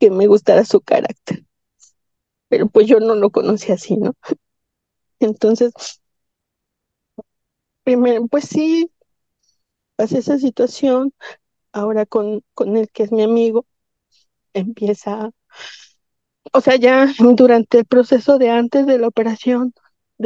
que 0.00 0.10
me 0.10 0.26
gustara 0.28 0.64
su 0.64 0.80
carácter. 0.82 1.44
Pero 2.48 2.68
pues 2.68 2.86
yo 2.86 3.00
no 3.00 3.14
lo 3.14 3.30
conocía 3.30 3.74
así, 3.74 3.96
¿no? 3.96 4.14
Entonces, 5.18 5.72
primero, 7.82 8.26
pues 8.28 8.44
sí, 8.48 8.90
pasé 9.96 10.18
esa 10.18 10.38
situación, 10.38 11.12
ahora 11.72 12.06
con, 12.06 12.42
con 12.54 12.76
el 12.76 12.90
que 12.90 13.04
es 13.04 13.12
mi 13.12 13.22
amigo, 13.22 13.66
empieza, 14.54 15.32
o 16.52 16.60
sea, 16.60 16.76
ya 16.76 17.12
durante 17.36 17.78
el 17.78 17.84
proceso 17.84 18.38
de 18.38 18.50
antes 18.50 18.86
de 18.86 18.98
la 18.98 19.08
operación, 19.08 19.74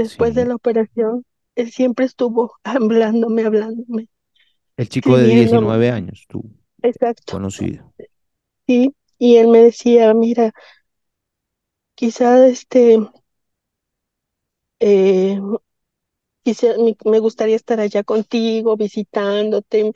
después 0.02 0.34
de 0.34 0.46
la 0.46 0.54
operación, 0.56 1.24
él 1.56 1.70
siempre 1.72 2.06
estuvo 2.06 2.54
hablándome, 2.64 3.44
hablándome, 3.44 4.08
El 4.78 4.88
chico 4.88 5.18
de 5.18 5.26
escribiéndome, 5.26 5.28
19 5.28 5.90
años, 5.90 6.24
tu 6.26 6.42
exacto, 6.82 7.34
conocido. 7.34 7.92
sí, 8.66 8.94
y 9.18 9.36
él 9.36 9.48
me 9.48 9.58
decía, 9.62 10.14
mira, 10.14 10.52
quizá 11.96 12.46
este, 12.46 12.96
eh, 14.80 15.38
quizá 16.44 16.68
me, 16.78 16.96
me 17.04 17.18
gustaría 17.20 17.56
estar 17.56 17.80
allá 17.80 18.02
contigo, 18.04 18.76
visitándote, 18.76 19.92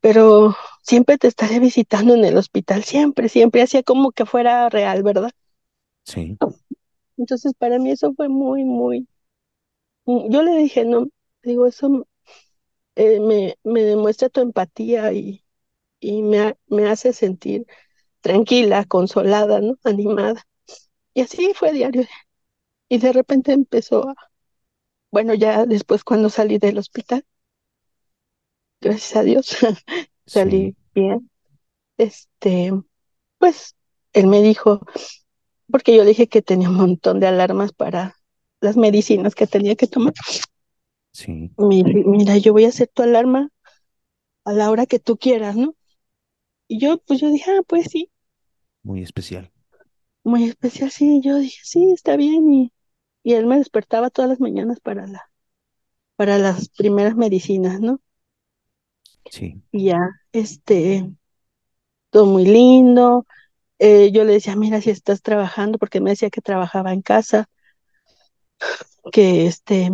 pero 0.00 0.56
siempre 0.82 1.18
te 1.18 1.28
estaré 1.28 1.60
visitando 1.60 2.14
en 2.14 2.24
el 2.26 2.38
hospital, 2.38 2.84
siempre, 2.84 3.28
siempre, 3.30 3.62
hacía 3.62 3.84
como 3.84 4.12
que 4.12 4.26
fuera 4.26 4.68
real, 4.70 5.02
¿verdad? 5.02 5.30
Sí, 6.04 6.38
Entonces 7.18 7.52
para 7.58 7.78
mí 7.78 7.90
eso 7.90 8.12
fue 8.14 8.28
muy, 8.28 8.64
muy, 8.64 9.06
yo 10.30 10.42
le 10.42 10.56
dije, 10.58 10.84
no, 10.84 11.08
digo, 11.42 11.66
eso 11.66 12.06
eh, 12.96 13.20
me, 13.20 13.58
me 13.64 13.82
demuestra 13.84 14.28
tu 14.28 14.40
empatía 14.40 15.12
y, 15.12 15.44
y 16.00 16.22
me, 16.22 16.40
ha- 16.40 16.58
me 16.68 16.88
hace 16.88 17.12
sentir 17.14 17.66
tranquila, 18.22 18.84
consolada, 18.86 19.60
¿no? 19.62 19.76
Animada. 19.84 20.44
Y 21.14 21.22
así 21.22 21.52
fue 21.54 21.72
diario. 21.72 22.04
Y 22.88 22.98
de 22.98 23.12
repente 23.12 23.52
empezó 23.52 24.08
a, 24.10 24.16
bueno, 25.12 25.34
ya 25.34 25.66
después 25.66 26.04
cuando 26.04 26.30
salí 26.30 26.58
del 26.58 26.78
hospital, 26.78 27.24
gracias 28.80 29.16
a 29.16 29.22
Dios, 29.22 29.46
sí, 30.26 30.26
salí 30.26 30.76
bien, 30.94 31.30
este, 31.98 32.72
pues 33.38 33.76
él 34.14 34.28
me 34.28 34.42
dijo, 34.42 34.82
porque 35.72 35.96
yo 35.96 36.04
le 36.04 36.10
dije 36.10 36.28
que 36.28 36.42
tenía 36.42 36.70
un 36.70 36.76
montón 36.76 37.20
de 37.20 37.28
alarmas 37.28 37.74
para 37.74 38.16
las 38.60 38.76
medicinas 38.76 39.34
que 39.34 39.46
tenía 39.46 39.76
que 39.76 39.86
tomar. 39.86 40.14
sí, 41.12 41.50
Mira, 41.58 41.90
mira, 42.06 42.36
yo 42.38 42.52
voy 42.54 42.64
a 42.64 42.68
hacer 42.68 42.88
tu 42.88 43.02
alarma 43.02 43.50
a 44.44 44.52
la 44.52 44.70
hora 44.70 44.86
que 44.86 44.98
tú 45.00 45.16
quieras, 45.18 45.56
¿no? 45.56 45.74
Y 46.68 46.80
yo, 46.80 46.98
pues 46.98 47.20
yo 47.20 47.30
dije, 47.30 47.50
ah, 47.52 47.62
pues 47.68 47.86
sí, 47.90 48.10
muy 48.82 49.02
especial. 49.02 49.52
muy 50.24 50.44
especial, 50.44 50.90
sí. 50.92 51.20
Yo 51.24 51.38
dije, 51.38 51.58
sí, 51.64 51.90
está 51.92 52.16
bien. 52.16 52.52
Y, 52.52 52.72
y 53.24 53.34
él 53.34 53.46
me 53.46 53.58
despertaba 53.58 54.10
todas 54.10 54.28
las 54.30 54.40
mañanas 54.40 54.80
para 54.80 55.06
la, 55.06 55.30
para 56.16 56.38
las 56.38 56.68
primeras 56.70 57.16
medicinas, 57.16 57.80
¿no? 57.80 58.00
Sí, 59.30 59.62
Y 59.72 59.86
ya, 59.86 59.98
este, 60.32 61.10
todo 62.10 62.26
muy 62.26 62.44
lindo. 62.46 63.26
Eh, 63.80 64.12
yo 64.12 64.24
le 64.24 64.34
decía, 64.34 64.56
mira, 64.56 64.80
si 64.82 64.90
estás 64.90 65.22
trabajando, 65.22 65.78
porque 65.78 66.00
me 66.02 66.10
decía 66.12 66.30
que 66.30 66.42
trabajaba 66.42 66.92
en 66.92 67.02
casa, 67.02 67.48
que 69.12 69.46
este, 69.46 69.90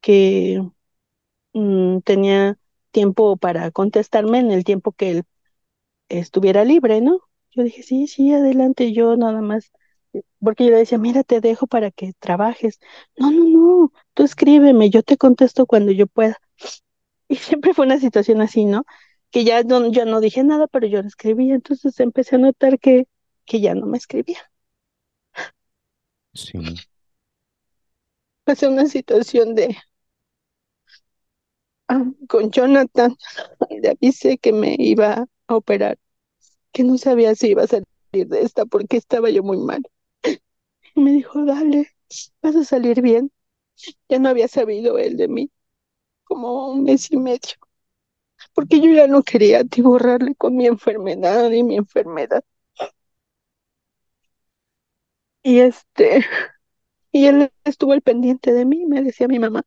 que 0.00 0.62
mm, 1.54 2.00
tenía 2.00 2.58
tiempo 2.92 3.36
para 3.36 3.70
contestarme 3.70 4.38
en 4.40 4.50
el 4.50 4.64
tiempo 4.64 4.92
que 4.92 5.10
él 5.10 5.24
estuviera 6.08 6.64
libre, 6.64 7.00
¿no? 7.00 7.20
Yo 7.52 7.64
dije, 7.64 7.82
sí, 7.82 8.06
sí, 8.06 8.32
adelante, 8.34 8.92
yo 8.92 9.16
nada 9.16 9.40
más, 9.42 9.72
porque 10.40 10.64
yo 10.66 10.70
le 10.72 10.78
decía, 10.78 10.98
mira, 10.98 11.24
te 11.24 11.40
dejo 11.40 11.66
para 11.66 11.90
que 11.90 12.14
trabajes. 12.20 12.80
No, 13.18 13.30
no, 13.32 13.44
no, 13.46 13.92
tú 14.14 14.24
escríbeme, 14.24 14.90
yo 14.90 15.02
te 15.02 15.16
contesto 15.16 15.66
cuando 15.66 15.92
yo 15.92 16.06
pueda. 16.06 16.38
Y 17.28 17.36
siempre 17.36 17.74
fue 17.74 17.86
una 17.86 17.98
situación 18.00 18.40
así, 18.42 18.64
¿no? 18.66 18.84
Que 19.30 19.44
ya 19.44 19.62
no, 19.64 19.80
no 19.80 20.20
dije 20.20 20.44
nada, 20.44 20.66
pero 20.68 20.86
yo 20.86 21.02
le 21.02 21.08
escribía, 21.08 21.54
entonces 21.56 21.98
empecé 22.00 22.36
a 22.36 22.38
notar 22.40 22.78
que, 22.80 23.06
que 23.46 23.60
ya 23.60 23.74
no 23.74 23.86
me 23.86 23.98
escribía. 23.98 24.38
sí, 26.34 26.58
Pasé 28.48 28.66
una 28.66 28.86
situación 28.86 29.54
de, 29.54 29.76
ah, 31.88 32.04
con 32.28 32.50
Jonathan, 32.50 33.16
le 33.70 33.90
avisé 33.90 34.38
que 34.38 34.52
me 34.52 34.76
iba 34.78 35.26
a 35.48 35.54
operar, 35.56 35.98
que 36.72 36.84
no 36.84 36.98
sabía 36.98 37.34
si 37.34 37.48
iba 37.50 37.64
a 37.64 37.68
salir 37.68 37.86
de 38.28 38.42
esta 38.42 38.66
porque 38.66 38.96
estaba 38.98 39.30
yo 39.30 39.42
muy 39.44 39.58
mal. 39.58 39.82
Y 40.94 41.00
me 41.00 41.12
dijo, 41.12 41.44
dale, 41.46 41.88
vas 42.42 42.56
a 42.56 42.64
salir 42.64 43.00
bien. 43.02 43.30
Ya 44.08 44.18
no 44.20 44.28
había 44.30 44.48
sabido 44.48 44.98
él 44.98 45.16
de 45.16 45.28
mí 45.28 45.50
como 46.24 46.70
un 46.72 46.84
mes 46.84 47.10
y 47.12 47.16
medio, 47.18 47.40
porque 48.54 48.80
yo 48.80 48.90
ya 48.92 49.06
no 49.06 49.22
quería 49.22 49.60
atiborrarle 49.60 50.34
con 50.34 50.56
mi 50.56 50.66
enfermedad 50.66 51.50
y 51.50 51.62
mi 51.62 51.76
enfermedad. 51.76 52.44
Y 55.42 55.60
este, 55.60 56.24
y 57.12 57.26
él 57.26 57.50
estuvo 57.64 57.92
al 57.92 58.02
pendiente 58.02 58.52
de 58.52 58.64
mí, 58.64 58.86
me 58.86 59.02
decía 59.02 59.28
mi 59.28 59.38
mamá 59.38 59.62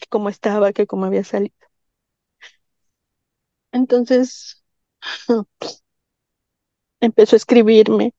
que 0.00 0.06
cómo 0.08 0.28
estaba, 0.28 0.72
que 0.72 0.86
cómo 0.86 1.04
había 1.06 1.24
salido. 1.24 1.54
Entonces 3.72 4.62
empezó 7.00 7.36
a 7.36 7.38
escribirme 7.38 8.14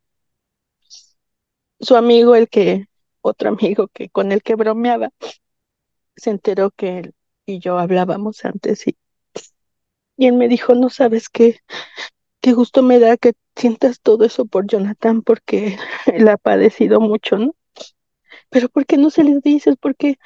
su 1.79 1.95
amigo, 1.95 2.35
el 2.35 2.47
que, 2.49 2.85
otro 3.21 3.49
amigo 3.49 3.87
que 3.89 4.09
con 4.09 4.31
el 4.31 4.41
que 4.43 4.55
bromeaba, 4.55 5.11
se 6.15 6.29
enteró 6.29 6.71
que 6.71 6.99
él 6.99 7.15
y 7.45 7.59
yo 7.59 7.77
hablábamos 7.77 8.45
antes 8.45 8.87
y, 8.87 8.97
y 10.17 10.27
él 10.27 10.35
me 10.35 10.47
dijo, 10.47 10.75
no 10.75 10.89
sabes 10.89 11.29
qué, 11.29 11.59
qué 12.41 12.53
gusto 12.53 12.81
me 12.83 12.99
da 12.99 13.17
que 13.17 13.33
sientas 13.55 14.01
todo 14.01 14.25
eso 14.25 14.45
por 14.45 14.67
Jonathan 14.67 15.21
porque 15.21 15.77
él 16.07 16.27
ha 16.29 16.37
padecido 16.37 16.99
mucho, 17.01 17.37
¿no? 17.37 17.55
Pero 18.49 18.69
¿por 18.69 18.85
qué 18.85 18.97
no 18.97 19.09
se 19.11 19.23
les 19.23 19.41
dices? 19.43 19.77
¿Por 19.77 19.95
qué? 19.95 20.17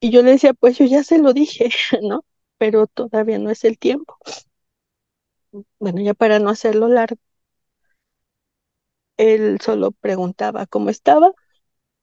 Y 0.00 0.10
yo 0.12 0.22
le 0.22 0.32
decía, 0.32 0.54
pues 0.54 0.78
yo 0.78 0.86
ya 0.86 1.04
se 1.04 1.18
lo 1.18 1.32
dije, 1.34 1.70
¿no? 2.02 2.24
Pero 2.58 2.86
todavía 2.88 3.38
no 3.38 3.50
es 3.50 3.64
el 3.64 3.78
tiempo. 3.78 4.16
Bueno, 5.78 6.00
ya 6.02 6.14
para 6.14 6.38
no 6.38 6.50
hacerlo 6.50 6.88
largo, 6.88 7.20
él 9.18 9.60
solo 9.60 9.90
preguntaba 9.92 10.64
cómo 10.66 10.88
estaba 10.90 11.32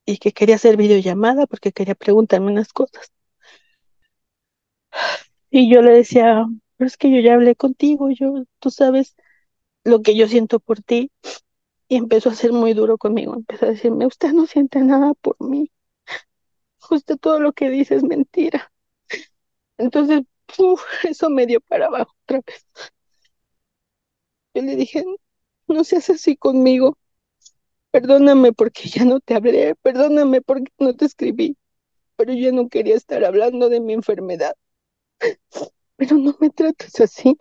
y 0.06 0.18
que 0.20 0.34
quería 0.34 0.56
hacer 0.58 0.78
videollamada 0.78 1.48
porque 1.48 1.72
quería 1.74 1.96
preguntarme 1.96 2.52
unas 2.52 2.74
cosas. 2.74 3.12
Y 5.50 5.72
yo 5.74 5.82
le 5.82 5.92
decía, 5.92 6.46
pero 6.78 6.88
es 6.88 6.98
que 6.98 7.12
yo 7.12 7.20
ya 7.22 7.36
hablé 7.36 7.56
contigo, 7.56 8.10
yo, 8.12 8.44
tú 8.60 8.70
sabes 8.72 9.16
lo 9.84 10.02
que 10.02 10.16
yo 10.16 10.28
siento 10.28 10.60
por 10.60 10.82
ti. 10.82 11.12
Y 11.90 11.98
empezó 11.98 12.30
a 12.30 12.36
ser 12.36 12.54
muy 12.54 12.74
duro 12.74 12.98
conmigo, 12.98 13.36
empezó 13.36 13.66
a 13.66 13.70
decirme, 13.70 14.08
usted 14.08 14.34
no 14.34 14.48
siente 14.48 14.80
nada 14.82 15.14
por 15.16 15.38
mí, 15.42 15.72
usted 16.92 17.18
todo 17.18 17.40
lo 17.40 17.54
que 17.54 17.70
dice 17.70 17.96
es 17.96 18.04
mentira. 18.04 18.72
Entonces, 19.78 20.24
eso 21.04 21.30
me 21.30 21.46
dio 21.46 21.62
para 21.62 21.88
abajo 21.88 22.14
otra 22.26 22.42
vez. 22.46 22.66
Yo 24.56 24.62
le 24.64 24.76
dije, 24.76 25.04
no 25.68 25.84
seas 25.84 26.10
así 26.10 26.36
conmigo, 26.38 26.98
perdóname 27.92 28.54
porque 28.54 28.90
ya 28.90 29.06
no 29.06 29.20
te 29.22 29.36
hablé, 29.36 29.76
perdóname 29.76 30.42
porque 30.42 30.72
no 30.80 30.96
te 30.96 31.06
escribí, 31.06 31.58
pero 32.18 32.34
yo 32.34 32.52
no 32.54 32.70
quería 32.70 32.96
estar 32.96 33.26
hablando 33.26 33.70
de 33.70 33.82
mi 33.82 33.94
enfermedad. 33.94 34.56
Pero 35.96 36.18
no 36.18 36.36
me 36.40 36.50
trates 36.52 37.00
así. 37.02 37.36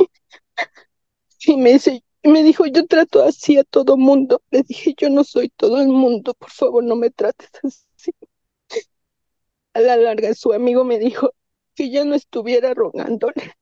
Y 1.47 1.57
me 1.57 1.73
dice, 1.75 2.03
me 2.31 2.43
dijo, 2.43 2.67
yo 2.67 2.87
trato 2.87 3.23
así 3.25 3.59
a 3.59 3.65
todo 3.65 3.97
mundo. 3.97 4.43
Le 4.51 4.63
dije, 4.63 4.95
yo 4.97 5.09
no 5.11 5.25
soy 5.25 5.49
todo 5.51 5.81
el 5.81 5.89
mundo, 5.89 6.35
por 6.35 6.51
favor, 6.51 6.85
no 6.85 6.97
me 6.97 7.11
trates 7.11 7.51
así. 7.65 8.13
A 9.75 9.81
la 9.81 9.97
larga, 9.99 10.33
su 10.35 10.53
amigo 10.55 10.83
me 10.85 10.99
dijo 10.99 11.35
que 11.75 11.91
ya 11.91 12.05
no 12.07 12.15
estuviera 12.15 12.73
rogándole, 12.75 13.55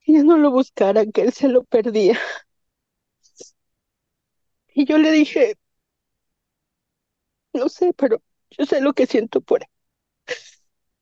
que 0.00 0.12
ya 0.12 0.22
no 0.24 0.36
lo 0.36 0.50
buscara, 0.50 1.06
que 1.06 1.22
él 1.22 1.32
se 1.32 1.48
lo 1.48 1.62
perdía. 1.64 2.18
Y 4.74 4.86
yo 4.86 4.96
le 4.98 5.10
dije, 5.10 5.56
no 7.52 7.68
sé, 7.68 7.92
pero 7.94 8.22
yo 8.50 8.64
sé 8.66 8.80
lo 8.80 8.94
que 8.94 9.06
siento 9.06 9.40
por 9.42 9.62
él. 9.62 9.68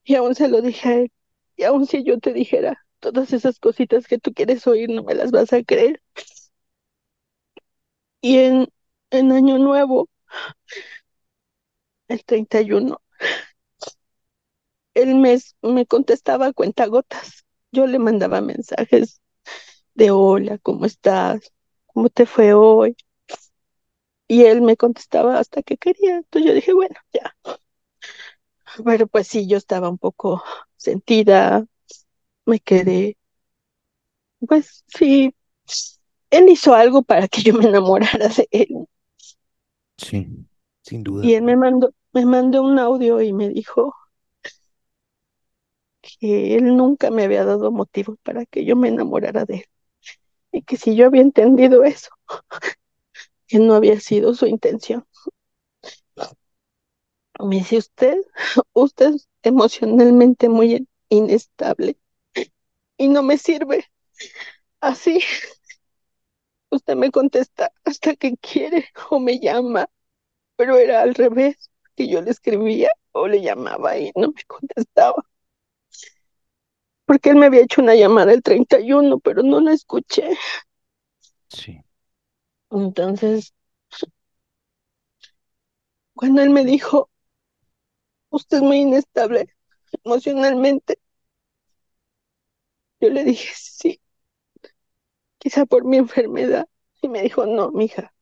Y 0.04 0.14
aún 0.14 0.34
se 0.34 0.48
lo 0.48 0.62
dije 0.62 0.88
a 0.88 0.94
él. 1.00 1.12
Y 1.56 1.64
aún 1.64 1.86
si 1.86 2.02
yo 2.04 2.18
te 2.18 2.32
dijera 2.32 2.85
todas 3.12 3.32
esas 3.32 3.58
cositas 3.60 4.06
que 4.06 4.18
tú 4.18 4.32
quieres 4.34 4.66
oír, 4.66 4.90
no 4.90 5.02
me 5.04 5.14
las 5.14 5.30
vas 5.30 5.52
a 5.52 5.62
creer. 5.64 6.02
Y 8.20 8.38
en, 8.40 8.68
en 9.10 9.32
Año 9.32 9.56
Nuevo, 9.58 10.08
el 12.08 12.24
31, 12.24 13.00
él 14.94 15.14
me, 15.16 15.38
me 15.62 15.86
contestaba 15.86 16.46
a 16.46 16.52
cuentagotas. 16.52 17.44
Yo 17.72 17.86
le 17.86 17.98
mandaba 17.98 18.40
mensajes 18.40 19.20
de 19.94 20.10
hola, 20.12 20.58
¿cómo 20.60 20.86
estás? 20.86 21.52
¿Cómo 21.88 22.10
te 22.10 22.26
fue 22.26 22.54
hoy? 22.54 22.96
Y 24.28 24.44
él 24.44 24.62
me 24.62 24.76
contestaba 24.76 25.38
hasta 25.38 25.62
que 25.62 25.76
quería. 25.76 26.16
Entonces 26.18 26.48
yo 26.48 26.54
dije, 26.54 26.72
bueno, 26.72 26.94
ya. 27.12 27.34
Pero 28.84 29.06
pues 29.06 29.28
sí, 29.28 29.46
yo 29.48 29.56
estaba 29.56 29.88
un 29.88 29.98
poco 29.98 30.42
sentida, 30.76 31.64
me 32.46 32.60
quedé. 32.60 33.16
Pues 34.46 34.84
sí, 34.86 35.34
él 36.30 36.48
hizo 36.48 36.74
algo 36.74 37.02
para 37.02 37.28
que 37.28 37.42
yo 37.42 37.54
me 37.54 37.66
enamorara 37.66 38.28
de 38.28 38.48
él. 38.50 38.86
Sí, 39.98 40.26
sin 40.82 41.02
duda. 41.02 41.24
Y 41.24 41.34
él 41.34 41.42
me 41.42 41.56
mandó, 41.56 41.92
me 42.12 42.26
mandó 42.26 42.62
un 42.62 42.78
audio 42.78 43.20
y 43.20 43.32
me 43.32 43.48
dijo 43.48 43.94
que 46.02 46.56
él 46.56 46.76
nunca 46.76 47.10
me 47.10 47.24
había 47.24 47.44
dado 47.44 47.70
motivos 47.72 48.16
para 48.22 48.46
que 48.46 48.64
yo 48.64 48.76
me 48.76 48.88
enamorara 48.88 49.44
de 49.44 49.56
él. 49.56 49.64
Y 50.52 50.62
que 50.62 50.76
si 50.76 50.96
yo 50.96 51.06
había 51.06 51.22
entendido 51.22 51.84
eso, 51.84 52.10
que 53.48 53.58
no 53.58 53.74
había 53.74 54.00
sido 54.00 54.34
su 54.34 54.46
intención. 54.46 55.04
Me 57.40 57.56
dice 57.56 57.78
usted, 57.78 58.18
usted 58.74 59.14
es 59.14 59.28
emocionalmente 59.42 60.48
muy 60.48 60.86
inestable 61.08 61.98
no 63.16 63.22
me 63.22 63.38
sirve. 63.38 63.86
Así, 64.80 65.20
usted 66.70 66.96
me 66.96 67.10
contesta 67.10 67.72
hasta 67.84 68.14
que 68.14 68.36
quiere 68.36 68.90
o 69.10 69.18
me 69.18 69.38
llama, 69.40 69.88
pero 70.56 70.76
era 70.76 71.02
al 71.02 71.14
revés, 71.14 71.70
que 71.96 72.08
yo 72.08 72.20
le 72.20 72.30
escribía 72.30 72.90
o 73.12 73.26
le 73.26 73.40
llamaba 73.40 73.96
y 73.98 74.12
no 74.16 74.28
me 74.28 74.42
contestaba. 74.46 75.24
Porque 77.06 77.30
él 77.30 77.36
me 77.36 77.46
había 77.46 77.62
hecho 77.62 77.80
una 77.80 77.94
llamada 77.94 78.32
el 78.32 78.42
31, 78.42 79.18
pero 79.20 79.42
no 79.42 79.60
la 79.60 79.72
escuché. 79.72 80.36
Sí. 81.48 81.80
Entonces, 82.70 83.54
cuando 86.14 86.42
él 86.42 86.50
me 86.50 86.64
dijo, 86.64 87.08
usted 88.30 88.58
es 88.58 88.62
muy 88.62 88.78
inestable 88.80 89.56
emocionalmente, 90.04 90.98
yo 93.00 93.10
le 93.10 93.24
dije, 93.24 93.52
sí, 93.54 94.00
quizá 95.38 95.66
por 95.66 95.84
mi 95.84 95.96
enfermedad. 95.98 96.68
Y 97.02 97.08
me 97.08 97.22
dijo, 97.22 97.46
no, 97.46 97.70
mija, 97.70 98.12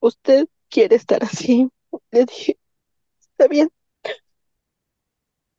usted 0.00 0.48
quiere 0.70 0.96
estar 0.96 1.24
así. 1.24 1.70
Le 2.12 2.26
dije, 2.26 2.58
está 3.20 3.48
bien. 3.48 3.70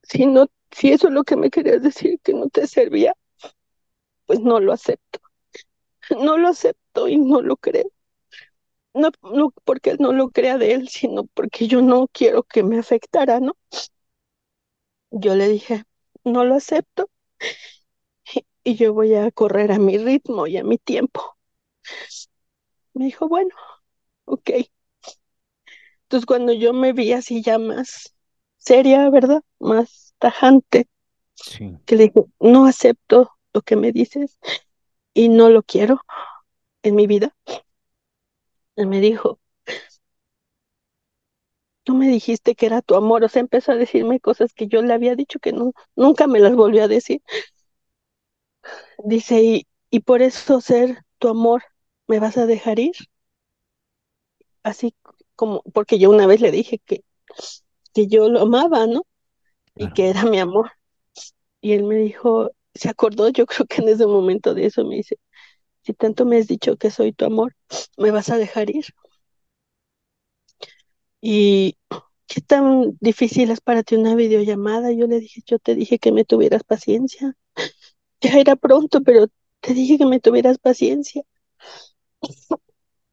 Si 0.03 0.25
no, 0.25 0.47
si 0.71 0.91
eso 0.91 1.07
es 1.07 1.13
lo 1.13 1.23
que 1.23 1.37
me 1.37 1.49
querías 1.49 1.81
decir, 1.81 2.19
que 2.21 2.33
no 2.33 2.49
te 2.49 2.67
servía, 2.67 3.13
pues 4.25 4.39
no 4.39 4.59
lo 4.61 4.71
acepto. 4.73 5.19
No 6.21 6.37
lo 6.37 6.49
acepto 6.49 7.07
y 7.07 7.17
no 7.17 7.41
lo 7.41 7.57
creo. 7.57 7.91
No, 8.93 9.09
no 9.23 9.51
porque 9.65 9.91
él 9.91 9.97
no 9.99 10.13
lo 10.13 10.29
crea 10.29 10.57
de 10.57 10.73
él, 10.73 10.89
sino 10.89 11.25
porque 11.25 11.67
yo 11.67 11.81
no 11.81 12.07
quiero 12.11 12.43
que 12.43 12.63
me 12.63 12.79
afectara, 12.79 13.39
¿no? 13.39 13.55
Yo 15.11 15.35
le 15.35 15.47
dije, 15.49 15.83
no 16.23 16.43
lo 16.45 16.55
acepto 16.55 17.09
y, 18.63 18.75
yo 18.75 18.93
voy 18.93 19.15
a 19.15 19.31
correr 19.31 19.71
a 19.71 19.79
mi 19.79 19.97
ritmo 19.97 20.47
y 20.47 20.57
a 20.57 20.63
mi 20.63 20.77
tiempo. 20.77 21.37
Me 22.93 23.05
dijo, 23.05 23.27
bueno, 23.27 23.55
ok. 24.25 24.51
Entonces 26.03 26.25
cuando 26.25 26.53
yo 26.53 26.73
me 26.73 26.93
vi 26.93 27.13
así 27.13 27.41
ya 27.41 27.57
más 27.59 28.15
seria, 28.57 29.09
¿verdad? 29.09 29.43
Más 29.59 30.15
tajante, 30.19 30.87
Sí. 31.35 31.77
que 31.85 31.95
le 31.95 32.05
dije, 32.05 32.21
no 32.39 32.65
acepto 32.65 33.31
lo 33.53 33.61
que 33.61 33.75
me 33.75 33.91
dices 33.91 34.39
y 35.13 35.29
no 35.29 35.49
lo 35.49 35.63
quiero 35.63 36.01
en 36.83 36.95
mi 36.95 37.07
vida. 37.07 37.35
Él 38.75 38.87
me 38.87 38.99
dijo, 39.01 39.39
tú 41.83 41.95
me 41.95 42.07
dijiste 42.07 42.55
que 42.55 42.65
era 42.67 42.81
tu 42.81 42.95
amor, 42.95 43.23
o 43.23 43.29
sea, 43.29 43.39
empezó 43.39 43.71
a 43.71 43.75
decirme 43.75 44.19
cosas 44.19 44.53
que 44.53 44.67
yo 44.67 44.81
le 44.81 44.93
había 44.93 45.15
dicho 45.15 45.39
que 45.39 45.53
no, 45.53 45.73
nunca 45.95 46.27
me 46.27 46.39
las 46.39 46.55
volvió 46.55 46.83
a 46.83 46.87
decir. 46.87 47.21
Dice, 49.03 49.41
y, 49.43 49.67
y 49.89 50.01
por 50.01 50.21
eso 50.21 50.61
ser 50.61 51.03
tu 51.19 51.27
amor, 51.29 51.63
¿me 52.07 52.19
vas 52.19 52.37
a 52.37 52.45
dejar 52.45 52.79
ir? 52.79 52.93
Así 54.63 54.95
como, 55.35 55.61
porque 55.73 55.99
yo 55.99 56.09
una 56.09 56.27
vez 56.27 56.41
le 56.41 56.51
dije 56.51 56.79
que, 56.85 57.03
que 57.93 58.07
yo 58.07 58.29
lo 58.29 58.41
amaba, 58.41 58.87
¿no? 58.87 59.03
Y 59.77 59.89
que 59.89 60.09
era 60.09 60.25
mi 60.25 60.39
amor. 60.39 60.71
Y 61.61 61.73
él 61.73 61.83
me 61.85 61.97
dijo, 61.97 62.51
se 62.73 62.89
acordó, 62.89 63.29
yo 63.29 63.47
creo 63.47 63.67
que 63.67 63.81
en 63.83 63.89
ese 63.89 64.07
momento 64.07 64.53
de 64.53 64.67
eso 64.67 64.85
me 64.85 64.97
dice, 64.97 65.17
si 65.83 65.93
tanto 65.95 66.25
me 66.25 66.37
has 66.39 66.47
dicho 66.47 66.77
que 66.77 66.91
soy 66.91 67.13
tu 67.13 67.25
amor, 67.25 67.55
¿me 67.97 68.11
vas 68.11 68.29
a 68.31 68.37
dejar 68.37 68.71
ir? 68.71 68.85
Y 71.21 71.77
¿qué 72.27 72.41
tan 72.41 72.97
difícil 73.01 73.51
es 73.51 73.61
para 73.61 73.83
ti 73.83 73.95
una 73.95 74.15
videollamada? 74.15 74.91
Yo 74.91 75.07
le 75.07 75.19
dije, 75.19 75.41
yo 75.45 75.59
te 75.59 75.75
dije 75.75 75.99
que 75.99 76.11
me 76.11 76.25
tuvieras 76.25 76.63
paciencia. 76.63 77.35
Ya 78.21 78.31
era 78.39 78.55
pronto, 78.55 79.01
pero 79.03 79.27
te 79.61 79.73
dije 79.73 79.97
que 79.97 80.05
me 80.05 80.19
tuvieras 80.21 80.57
paciencia. 80.57 81.23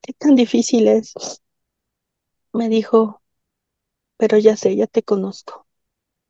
¿Qué 0.01 0.15
tan 0.15 0.37
difícil 0.37 0.89
es? 0.89 1.13
Me 2.53 2.69
dijo, 2.69 3.23
pero 4.19 4.39
ya 4.39 4.57
sé, 4.57 4.77
ya 4.77 4.87
te 4.87 5.03
conozco 5.03 5.67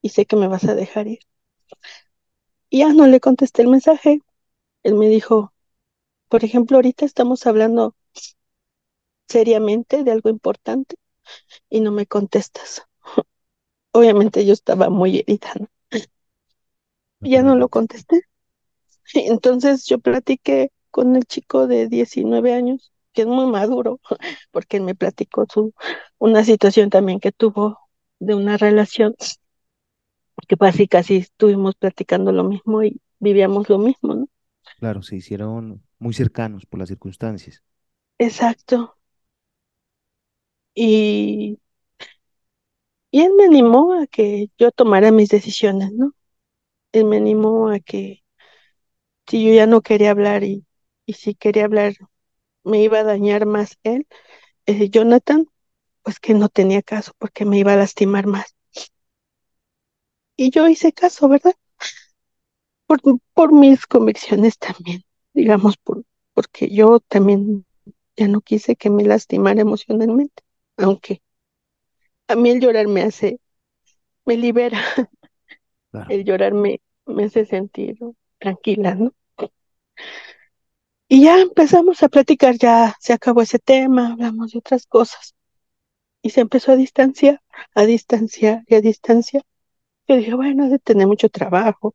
y 0.03 0.11
sé 0.11 0.27
que 0.27 0.37
me 0.37 0.49
vas 0.49 0.65
a 0.65 0.75
dejar 0.77 1.09
ir. 1.09 1.21
Y 2.71 2.79
ya 2.79 2.93
no 2.93 3.09
le 3.09 3.19
contesté 3.19 3.62
el 3.62 3.69
mensaje. 3.69 4.21
Él 4.85 4.95
me 4.97 5.09
dijo, 5.09 5.53
por 6.29 6.45
ejemplo, 6.45 6.79
ahorita 6.79 7.05
estamos 7.07 7.47
hablando 7.47 7.97
seriamente 9.29 10.03
de 10.05 10.11
algo 10.12 10.29
importante 10.31 10.97
y 11.71 11.81
no 11.81 11.93
me 11.93 12.07
contestas. 12.07 12.85
Obviamente 13.93 14.47
yo 14.47 14.53
estaba 14.53 14.91
muy 14.91 15.19
herida, 15.21 15.53
¿no? 15.61 15.69
Ya 17.21 17.43
no 17.43 17.57
lo 17.57 17.69
contesté. 17.69 18.23
Entonces 19.14 19.87
yo 19.87 19.99
platiqué 19.99 20.71
con 20.90 21.16
el 21.16 21.25
chico 21.27 21.66
de 21.66 21.88
19 21.88 22.53
años, 22.55 22.92
que 23.12 23.23
es 23.23 23.29
muy 23.29 23.47
maduro, 23.47 24.01
porque 24.51 24.79
él 24.79 24.85
me 24.85 24.95
platicó 24.95 25.47
su, 25.53 25.75
una 26.19 26.45
situación 26.45 26.90
también 26.90 27.21
que 27.21 27.33
tuvo 27.33 27.79
de 28.19 28.35
una 28.35 28.57
relación 28.57 29.14
que 30.49 30.57
casi 30.57 30.88
casi 30.88 31.16
estuvimos 31.16 31.75
platicando 31.75 32.33
lo 32.33 32.45
mismo 32.45 32.83
y 32.83 33.01
vivíamos 33.19 33.69
lo 33.69 33.79
mismo, 33.79 34.14
¿no? 34.14 34.29
Claro, 34.79 35.03
se 35.03 35.16
hicieron 35.16 35.83
muy 35.99 36.14
cercanos 36.14 36.64
por 36.66 36.79
las 36.81 36.88
circunstancias. 36.88 37.62
Exacto. 38.19 38.99
Y, 40.75 41.59
y 43.11 43.21
él 43.23 43.33
me 43.37 43.45
animó 43.45 43.95
a 44.01 44.07
que 44.07 44.51
yo 44.59 44.71
tomara 44.73 45.11
mis 45.12 45.29
decisiones, 45.31 45.92
¿no? 45.92 46.12
Él 46.92 47.07
me 47.07 47.19
animó 47.19 47.71
a 47.71 47.81
que 47.81 48.25
si 49.29 49.45
yo 49.47 49.55
ya 49.55 49.67
no 49.67 49.83
quería 49.83 50.11
hablar 50.12 50.45
y, 50.45 50.67
y 51.07 51.15
si 51.15 51.35
quería 51.35 51.65
hablar 51.67 51.95
me 52.65 52.83
iba 52.83 53.01
a 53.01 53.05
dañar 53.05 53.47
más 53.47 53.79
él, 53.85 54.07
eh, 54.67 54.91
Jonathan, 54.91 55.47
pues 56.03 56.21
que 56.21 56.35
no 56.35 56.49
tenía 56.51 56.83
caso 56.83 57.12
porque 57.19 57.45
me 57.47 57.59
iba 57.59 57.75
a 57.75 57.77
lastimar 57.77 58.27
más. 58.27 58.57
Y 60.39 60.51
yo 60.51 60.67
hice 60.67 60.95
caso, 60.95 61.29
¿verdad? 61.29 61.53
Por, 62.89 63.01
por 63.35 63.53
mis 63.53 63.87
convicciones 63.87 64.59
también, 64.59 65.03
digamos, 65.35 65.77
por, 65.77 66.03
porque 66.35 66.69
yo 66.69 66.99
también 67.01 67.65
ya 68.17 68.29
no 68.29 68.41
quise 68.41 68.77
que 68.77 68.91
me 68.91 69.05
lastimara 69.05 69.61
emocionalmente, 69.61 70.43
aunque 70.77 71.23
a 72.29 72.37
mí 72.37 72.51
el 72.51 72.61
llorar 72.61 72.87
me 72.89 73.03
hace, 73.03 73.41
me 74.27 74.37
libera, 74.37 74.81
Claro. 75.91 76.15
el 76.15 76.25
llorar 76.25 76.53
me, 76.55 76.81
me 77.07 77.25
hace 77.25 77.45
sentir 77.45 77.97
tranquila, 78.38 78.94
¿no? 78.94 79.12
Y 81.09 81.25
ya 81.25 81.40
empezamos 81.40 82.03
a 82.03 82.09
platicar, 82.09 82.57
ya 82.59 82.94
se 83.01 83.12
acabó 83.12 83.42
ese 83.42 83.59
tema, 83.59 84.12
hablamos 84.12 84.53
de 84.53 84.59
otras 84.59 84.87
cosas. 84.87 85.35
Y 86.22 86.31
se 86.31 86.42
empezó 86.42 86.72
a 86.72 86.77
distanciar, 86.77 87.40
a 87.75 87.85
distanciar 87.87 88.64
y 88.68 88.77
a 88.77 88.81
distanciar. 88.83 89.44
Yo 90.09 90.16
dije, 90.16 90.35
bueno, 90.35 90.68
de 90.70 90.79
tener 90.81 91.07
mucho 91.09 91.29
trabajo, 91.31 91.94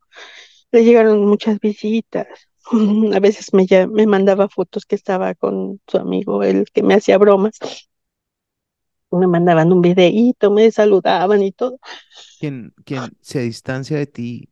le 0.72 0.84
llegaron 0.86 1.26
muchas 1.28 1.60
visitas, 1.60 2.28
A 3.16 3.20
veces 3.22 3.54
me, 3.54 3.66
ya- 3.68 3.88
me 3.88 4.08
mandaba 4.08 4.50
fotos 4.50 4.86
que 4.86 4.96
estaba 4.96 5.36
con 5.36 5.82
su 5.88 5.98
amigo, 6.00 6.44
el 6.44 6.66
que 6.74 6.84
me 6.84 6.96
hacía 6.96 7.18
bromas. 7.20 7.60
Me 9.12 9.28
mandaban 9.28 9.72
un 9.72 9.82
videíto, 9.82 10.52
me 10.52 10.72
saludaban 10.72 11.44
y 11.44 11.52
todo. 11.52 11.78
Quien, 12.40 12.74
quien 12.86 13.18
se 13.22 13.42
distancia 13.42 13.98
de 13.98 14.08
ti 14.08 14.51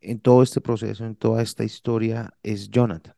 en 0.00 0.20
todo 0.20 0.42
este 0.42 0.60
proceso, 0.60 1.04
en 1.04 1.16
toda 1.16 1.42
esta 1.42 1.64
historia, 1.64 2.34
es 2.42 2.70
Jonathan. 2.70 3.14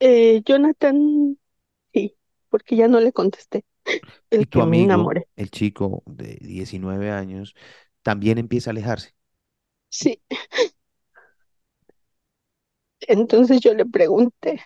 Eh, 0.00 0.42
Jonathan, 0.44 1.38
sí, 1.94 2.16
porque 2.50 2.76
ya 2.76 2.88
no 2.88 3.00
le 3.00 3.12
contesté, 3.12 3.64
Y 4.36 4.38
el 4.38 4.46
tu 4.46 4.50
que 4.50 4.62
me 4.62 4.62
amigo, 4.62 4.84
enamoré. 4.84 5.28
el 5.36 5.50
chico 5.50 6.02
de 6.06 6.36
19 6.40 7.10
años, 7.10 7.54
también 8.02 8.38
empieza 8.38 8.70
a 8.70 8.72
alejarse. 8.72 9.14
Sí, 9.90 10.20
entonces 13.08 13.60
yo 13.60 13.74
le 13.74 13.86
pregunté, 13.86 14.60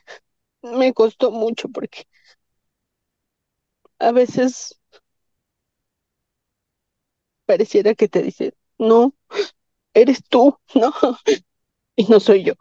me 0.63 0.95
costó 0.95 1.33
mucho 1.33 1.71
porque 1.71 2.09
a 3.99 4.11
veces 4.13 4.75
pareciera 7.47 7.95
que 7.95 8.09
te 8.09 8.23
dice, 8.23 8.55
no, 8.79 9.15
eres 9.97 10.23
tú, 10.29 10.59
no, 10.77 10.93
y 11.97 12.05
no 12.07 12.21
soy 12.21 12.45
yo, 12.45 12.55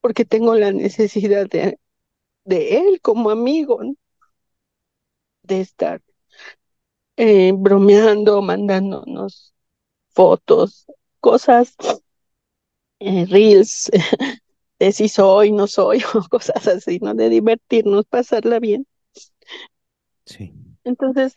porque 0.00 0.24
tengo 0.24 0.54
la 0.54 0.72
necesidad 0.72 1.46
de, 1.48 1.78
de 2.44 2.78
él 2.78 3.00
como 3.02 3.30
amigo, 3.30 3.82
¿no? 3.84 3.94
de 5.42 5.60
estar 5.60 6.00
eh, 7.16 7.52
bromeando, 7.56 8.42
mandándonos 8.42 9.54
fotos, 10.14 10.86
cosas, 11.20 11.76
eh, 13.00 13.26
reels, 13.26 13.90
de 14.78 14.92
si 14.92 15.08
soy, 15.08 15.52
no 15.52 15.66
soy, 15.66 16.02
o 16.14 16.22
cosas 16.28 16.66
así, 16.68 16.98
¿no? 17.00 17.14
De 17.14 17.28
divertirnos, 17.30 18.06
pasarla 18.06 18.58
bien. 18.60 18.86
Sí, 20.26 20.52
Entonces 20.84 21.34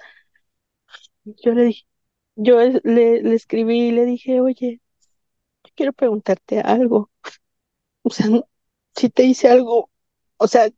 yo 1.24 1.54
le 1.54 1.64
dije, 1.66 1.86
yo 2.38 2.60
le, 2.62 3.24
le 3.24 3.36
escribí 3.36 3.90
y 3.90 3.92
le 3.94 4.06
dije, 4.06 4.42
oye, 4.42 4.81
quiero 5.76 5.94
preguntarte 5.94 6.60
algo. 6.62 7.12
O 8.04 8.10
sea, 8.12 8.28
si 8.96 9.10
te 9.10 9.24
hice 9.24 9.50
algo, 9.50 9.90
o 10.38 10.48
sea, 10.48 10.70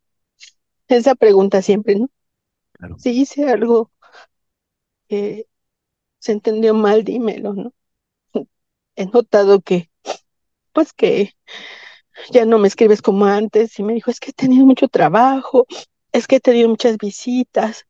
esa 0.88 1.16
pregunta 1.16 1.62
siempre, 1.62 1.96
¿no? 1.96 2.10
claro. 2.74 2.98
Si 3.00 3.12
hice 3.12 3.50
algo 3.50 3.92
que 5.08 5.48
se 6.20 6.34
entendió 6.34 6.74
mal, 6.74 7.04
dímelo, 7.04 7.54
¿no? 7.54 7.74
He 8.96 9.06
notado 9.08 9.62
que, 9.62 9.92
pues 10.74 10.94
que 10.94 11.36
ya 12.32 12.46
no 12.46 12.60
me 12.60 12.68
escribes 12.68 13.02
como 13.02 13.26
antes 13.26 13.78
y 13.80 13.84
me 13.84 13.94
dijo, 13.94 14.12
es 14.12 14.20
que 14.20 14.32
he 14.32 14.34
tenido 14.34 14.66
mucho 14.66 14.88
trabajo, 14.88 15.66
es 16.12 16.28
que 16.28 16.38
he 16.38 16.40
tenido 16.40 16.70
muchas 16.70 16.98
visitas. 16.98 17.86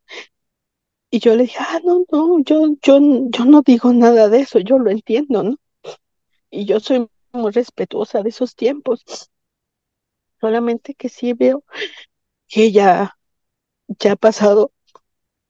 Y 1.10 1.20
yo 1.20 1.34
le 1.34 1.44
dije, 1.44 1.56
ah, 1.60 1.80
no, 1.84 2.04
no, 2.10 2.40
yo, 2.44 2.66
yo, 2.82 2.98
yo 3.30 3.44
no 3.46 3.62
digo 3.62 3.92
nada 3.92 4.28
de 4.28 4.40
eso, 4.40 4.58
yo 4.58 4.78
lo 4.78 4.90
entiendo, 4.90 5.42
¿no? 5.42 5.56
Y 6.54 6.66
yo 6.66 6.78
soy 6.78 7.08
muy 7.32 7.50
respetuosa 7.50 8.22
de 8.22 8.28
esos 8.28 8.54
tiempos, 8.54 9.04
solamente 10.40 10.94
que 10.94 11.08
sí 11.08 11.32
veo 11.32 11.64
que 12.48 12.72
ya, 12.72 13.16
ya 13.88 14.12
ha 14.12 14.16
pasado, 14.16 14.72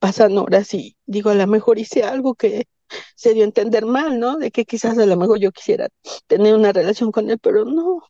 pasan 0.01 0.39
horas 0.39 0.75
y 0.75 0.97
digo, 1.07 1.31
a 1.31 1.35
lo 1.35 1.47
mejor 1.47 1.79
hice 1.79 2.05
algo 2.05 2.35
que 2.35 2.69
se 3.17 3.35
dio 3.35 3.45
a 3.45 3.47
entender 3.47 3.87
mal, 3.87 4.21
¿no? 4.21 4.39
De 4.39 4.51
que 4.51 4.65
quizás 4.67 4.99
a 4.99 5.07
lo 5.07 5.17
mejor 5.17 5.41
yo 5.41 5.53
quisiera 5.53 5.89
tener 6.27 6.55
una 6.55 6.73
relación 6.73 7.13
con 7.13 7.31
él, 7.31 7.39
pero 7.41 7.65
no, 7.67 8.03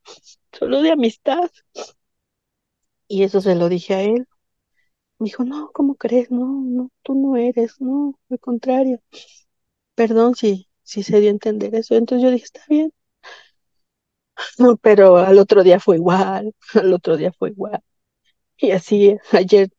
solo 0.52 0.82
de 0.82 0.92
amistad. 0.92 1.50
Y 3.08 3.22
eso 3.24 3.40
se 3.40 3.54
lo 3.54 3.68
dije 3.70 3.94
a 3.94 4.02
él. 4.02 4.26
Me 5.18 5.26
dijo, 5.26 5.44
no, 5.44 5.70
¿cómo 5.72 5.96
crees? 5.96 6.30
No, 6.30 6.46
no, 6.46 6.90
tú 7.02 7.14
no 7.14 7.36
eres, 7.36 7.80
no, 7.80 8.18
al 8.30 8.40
contrario. 8.40 9.00
Perdón 9.96 10.34
si, 10.36 10.68
si 10.84 11.02
se 11.02 11.20
dio 11.20 11.30
a 11.30 11.32
entender 11.32 11.74
eso. 11.74 11.94
Entonces 11.96 12.24
yo 12.24 12.30
dije, 12.32 12.44
está 12.46 12.62
bien. 12.68 12.92
No, 14.58 14.76
pero 14.76 15.16
al 15.18 15.38
otro 15.38 15.62
día 15.62 15.80
fue 15.80 15.96
igual, 15.96 16.54
al 16.74 16.92
otro 16.92 17.16
día 17.16 17.32
fue 17.32 17.50
igual. 17.50 17.80
Y 18.58 18.72
así 18.72 19.16
ayer 19.32 19.70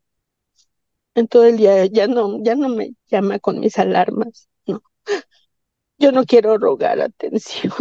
en 1.15 1.27
todo 1.27 1.45
el 1.45 1.57
día 1.57 1.85
ya 1.87 2.07
no, 2.07 2.41
ya 2.43 2.55
no 2.55 2.69
me 2.69 2.93
llama 3.07 3.39
con 3.39 3.59
mis 3.59 3.77
alarmas, 3.79 4.49
no. 4.65 4.81
Yo 5.99 6.11
no 6.11 6.25
quiero 6.25 6.57
rogar 6.57 7.01
atención, 7.01 7.73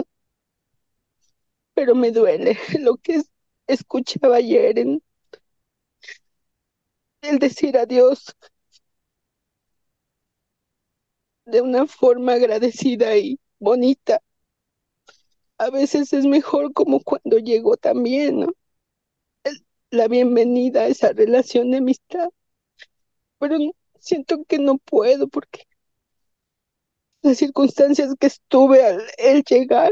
pero 1.74 1.94
me 1.94 2.10
duele 2.10 2.58
lo 2.80 2.96
que 2.96 3.16
es- 3.16 3.30
escuchaba 3.66 4.36
ayer 4.36 4.78
en 4.78 5.02
el 7.22 7.40
decir 7.40 7.76
adiós 7.76 8.36
de 11.46 11.60
una 11.62 11.86
forma 11.86 12.34
agradecida 12.34 13.16
y 13.16 13.38
bonita. 13.58 14.20
A 15.58 15.68
veces 15.68 16.12
es 16.12 16.26
mejor 16.26 16.72
como 16.72 17.00
cuando 17.00 17.38
llegó 17.38 17.76
también, 17.76 18.38
¿no? 18.38 18.52
La 19.90 20.08
bienvenida 20.08 20.82
a 20.82 20.88
esa 20.88 21.14
relación 21.14 21.70
de 21.70 21.78
amistad, 21.78 22.28
pero 23.38 23.56
siento 24.00 24.44
que 24.44 24.58
no 24.58 24.78
puedo 24.78 25.28
porque 25.28 25.62
las 27.22 27.38
circunstancias 27.38 28.14
que 28.20 28.28
estuve 28.28 28.84
al 28.86 29.02
él 29.18 29.42
llegar 29.48 29.90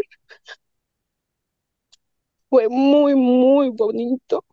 fue 2.48 2.68
muy, 2.68 3.16
muy 3.16 3.70
bonito. 3.70 4.44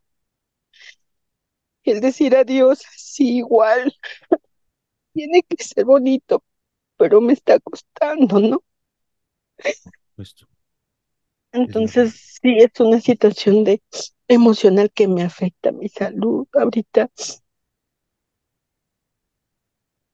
El 1.84 2.00
decir 2.00 2.36
adiós 2.38 2.80
así 2.96 3.38
igual 3.40 3.94
tiene 5.14 5.44
que 5.44 5.64
ser 5.64 5.86
bonito, 5.86 6.44
pero 7.00 7.22
me 7.22 7.32
está 7.34 7.60
costando, 7.62 8.40
¿no? 8.40 8.62
Esto. 10.18 10.46
Entonces, 11.54 12.38
sí, 12.42 12.58
es 12.60 12.78
una 12.80 13.00
situación 13.00 13.64
de 13.64 13.82
emocional 14.28 14.92
que 14.94 15.08
me 15.08 15.24
afecta 15.24 15.72
mi 15.72 15.88
salud 15.88 16.46
ahorita. 16.54 17.10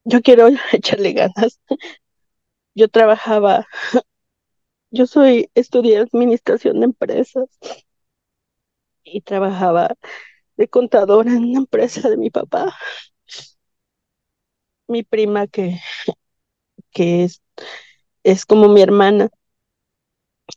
Yo 0.05 0.21
quiero 0.21 0.47
echarle 0.71 1.13
ganas. 1.13 1.59
Yo 2.75 2.87
trabajaba, 2.87 3.65
yo 4.91 5.07
soy, 5.07 5.49
estudié 5.55 5.97
administración 5.97 6.79
de 6.79 6.85
empresas 6.85 7.47
y 9.03 9.21
trabajaba 9.21 9.95
de 10.57 10.67
contadora 10.67 11.31
en 11.31 11.45
una 11.45 11.59
empresa 11.59 12.09
de 12.09 12.17
mi 12.17 12.29
papá. 12.29 12.75
Mi 14.87 15.03
prima 15.03 15.47
que, 15.47 15.79
que 16.95 17.25
es, 17.25 17.43
es 18.23 18.45
como 18.47 18.69
mi 18.69 18.81
hermana, 18.83 19.29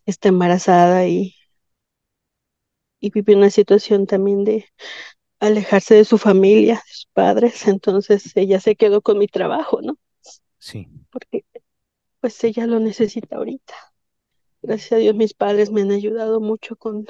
está 0.06 0.28
embarazada 0.28 1.06
y, 1.06 1.34
y 3.00 3.10
vive 3.10 3.34
una 3.36 3.50
situación 3.50 4.06
también 4.06 4.44
de 4.44 4.66
alejarse 5.40 5.94
de 5.96 6.04
su 6.06 6.18
familia, 6.18 6.76
de 6.76 6.92
sus 6.94 7.06
padres. 7.14 7.66
Entonces 7.68 8.32
ella 8.36 8.60
se 8.60 8.76
quedó 8.76 9.02
con 9.02 9.18
mi 9.18 9.28
trabajo, 9.28 9.80
¿no? 9.82 9.98
Sí, 10.58 10.88
Porque 11.10 11.44
pues 12.20 12.42
ella 12.44 12.66
lo 12.66 12.80
necesita 12.80 13.36
ahorita. 13.36 13.74
Gracias 14.62 14.92
a 14.92 14.96
Dios 14.96 15.16
mis 15.16 15.34
padres 15.34 15.70
me 15.72 15.82
han 15.82 15.92
ayudado 15.92 16.40
mucho 16.40 16.76
con, 16.76 17.06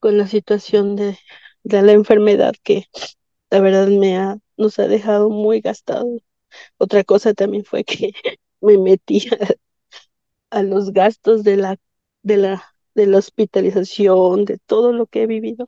con 0.00 0.18
la 0.18 0.26
situación 0.26 0.96
de, 0.96 1.18
de 1.64 1.82
la 1.82 1.92
enfermedad 1.92 2.54
que 2.62 2.86
la 3.50 3.60
verdad 3.60 3.88
me 3.88 4.16
ha, 4.18 4.38
nos 4.56 4.78
ha 4.78 4.88
dejado 4.88 5.30
muy 5.30 5.60
gastados. 5.60 6.20
Otra 6.78 7.04
cosa 7.04 7.34
también 7.34 7.64
fue 7.64 7.84
que 7.84 8.12
me 8.60 8.78
metí 8.78 9.26
a, 10.50 10.62
los 10.62 10.92
gastos 10.92 11.44
de 11.44 11.56
la, 11.56 11.78
de 12.22 12.36
la, 12.36 12.64
de 12.94 13.06
la 13.06 13.18
hospitalización, 13.18 14.44
de 14.44 14.58
todo 14.58 14.92
lo 14.92 15.06
que 15.06 15.22
he 15.22 15.26
vivido. 15.26 15.66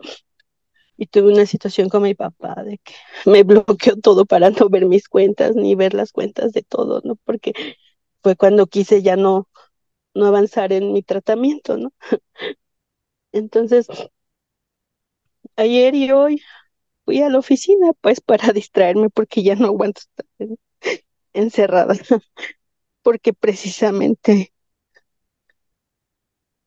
Y 0.97 1.07
tuve 1.07 1.33
una 1.33 1.47
situación 1.47 1.89
con 1.89 2.03
mi 2.03 2.15
papá 2.15 2.63
de 2.65 2.79
que 2.79 2.95
me 3.27 3.43
bloqueó 3.43 3.97
todo 3.97 4.27
para 4.27 4.51
no 4.51 4.69
ver 4.69 4.87
mis 4.87 5.09
cuentas 5.09 5.57
ni 5.57 5.75
ver 5.75 5.95
las 5.95 6.13
cuentas 6.13 6.53
de 6.53 6.63
todo, 6.63 7.01
¿no? 7.05 7.17
Porque 7.25 7.53
fue 8.23 8.37
cuando 8.37 8.67
quise 8.67 9.03
ya 9.03 9.17
no, 9.17 9.49
no 10.15 10.27
avanzar 10.27 10.73
en 10.73 10.93
mi 10.93 11.03
tratamiento, 11.03 11.77
¿no? 11.79 11.93
Entonces, 13.33 13.89
ayer 15.57 15.95
y 15.95 16.11
hoy 16.13 16.41
fui 17.05 17.23
a 17.23 17.29
la 17.31 17.39
oficina 17.39 17.93
pues 18.01 18.21
para 18.21 18.53
distraerme 18.55 19.11
porque 19.11 19.43
ya 19.43 19.57
no 19.57 19.67
aguanto 19.67 20.03
encerrada, 21.35 21.95
porque 23.03 23.33
precisamente 23.35 24.53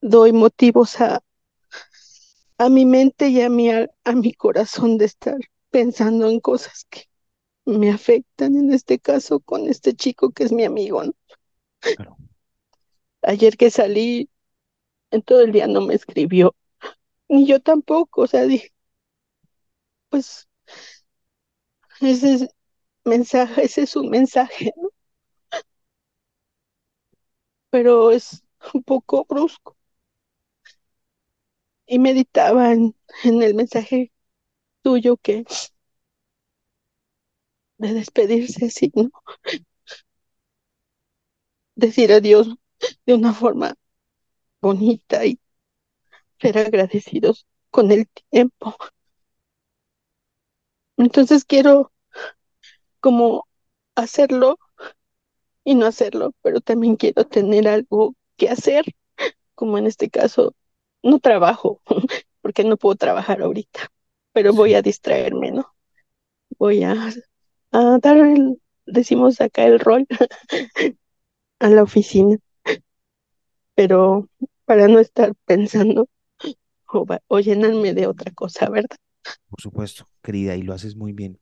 doy 0.01 0.32
motivos 0.34 0.99
a, 1.01 1.21
a 2.60 2.69
mi 2.69 2.86
mente 2.86 3.30
y 3.30 3.41
a 3.41 3.49
mi, 3.49 3.69
al- 3.71 3.91
a 4.03 4.13
mi 4.13 4.32
corazón 4.34 4.97
de 4.99 5.06
estar 5.06 5.38
pensando 5.71 6.30
en 6.30 6.39
cosas 6.39 6.86
que 6.89 7.06
me 7.65 7.91
afectan, 7.91 8.56
en 8.58 8.73
este 8.73 8.99
caso 8.99 9.39
con 9.41 9.67
este 9.67 9.93
chico 9.95 10.32
que 10.32 10.43
es 10.45 10.51
mi 10.53 10.65
amigo, 10.65 11.03
¿no? 11.03 11.13
claro. 11.93 12.17
Ayer 13.21 13.58
que 13.58 13.69
salí, 13.71 14.30
en 15.12 15.21
todo 15.23 15.41
el 15.41 15.51
día 15.53 15.67
no 15.67 15.82
me 15.82 15.95
escribió, 15.95 16.56
ni 17.30 17.47
yo 17.47 17.62
tampoco, 17.62 18.23
o 18.23 18.27
sea, 18.27 18.43
dije, 18.45 18.73
pues 20.10 20.47
ese 22.01 22.34
es 22.34 22.49
mensaje, 23.07 23.63
ese 23.65 23.83
es 23.83 23.95
un 23.95 24.09
mensaje, 24.09 24.71
¿no? 24.77 24.89
Pero 27.69 28.11
es 28.11 28.43
un 28.73 28.83
poco 28.83 29.25
brusco. 29.25 29.77
Y 31.85 31.99
meditaba 31.99 32.71
en, 32.73 32.95
el 33.23 33.53
mensaje 33.55 34.11
tuyo 34.83 35.17
que 35.17 35.45
de 37.79 37.93
despedirse 37.93 38.65
así, 38.65 38.91
¿no? 38.95 39.09
Decir 41.75 42.11
adiós 42.11 42.47
de 43.05 43.13
una 43.13 43.33
forma 43.33 43.75
bonita 44.61 45.25
y 45.25 45.39
ser 46.39 46.57
agradecidos 46.59 47.45
con 47.71 47.91
el 47.91 48.07
tiempo. 48.31 48.75
Entonces 50.97 51.45
quiero 51.45 51.91
como 52.99 53.47
hacerlo 53.95 54.57
y 55.63 55.75
no 55.75 55.86
hacerlo, 55.86 56.33
pero 56.41 56.62
también 56.62 56.95
quiero 56.95 57.25
tener 57.25 57.67
algo 57.67 58.15
que 58.38 58.49
hacer, 58.49 58.86
como 59.55 59.77
en 59.77 59.88
este 59.88 60.10
caso, 60.10 60.55
no 61.03 61.19
trabajo, 61.19 61.81
porque 62.41 62.63
no 62.63 62.77
puedo 62.77 62.95
trabajar 62.95 63.41
ahorita, 63.41 63.91
pero 64.33 64.53
voy 64.53 64.75
a 64.75 64.81
distraerme, 64.81 65.51
¿no? 65.51 65.73
Voy 66.60 66.83
a, 66.83 66.95
a 67.71 67.99
dar 68.01 68.17
el, 68.17 68.62
decimos 68.86 69.41
acá 69.41 69.65
el 69.65 69.79
rol 69.79 70.07
a 71.60 71.69
la 71.69 71.83
oficina, 71.83 72.38
pero 73.75 74.27
para 74.65 74.88
no 74.88 74.99
estar 74.99 75.33
pensando 75.45 76.10
o 77.27 77.39
llenarme 77.39 77.93
de 77.93 78.07
otra 78.07 78.31
cosa, 78.33 78.69
¿verdad? 78.69 78.97
por 79.49 79.62
supuesto, 79.62 80.10
querida, 80.21 80.55
y 80.55 80.63
lo 80.63 80.73
haces 80.73 80.95
muy 80.95 81.13
bien. 81.13 81.39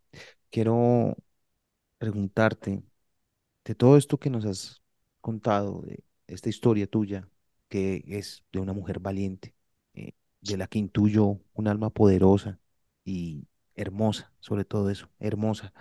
Quiero 0.49 1.15
preguntarte, 1.97 2.83
de 3.65 3.75
todo 3.75 3.97
esto 3.97 4.17
que 4.19 4.29
nos 4.29 4.45
has 4.45 4.81
contado, 5.21 5.81
de 5.81 6.03
esta 6.27 6.49
historia 6.49 6.87
tuya, 6.87 7.27
que 7.69 8.03
es 8.07 8.43
de 8.51 8.59
una 8.59 8.73
mujer 8.73 8.99
valiente, 8.99 9.55
eh, 9.93 10.13
de 10.41 10.57
la 10.57 10.67
que 10.67 10.79
intuyo 10.79 11.39
un 11.53 11.67
alma 11.67 11.89
poderosa 11.89 12.59
y 13.03 13.47
hermosa, 13.75 14.31
sobre 14.39 14.65
todo 14.65 14.89
eso, 14.89 15.09
hermosa. 15.19 15.73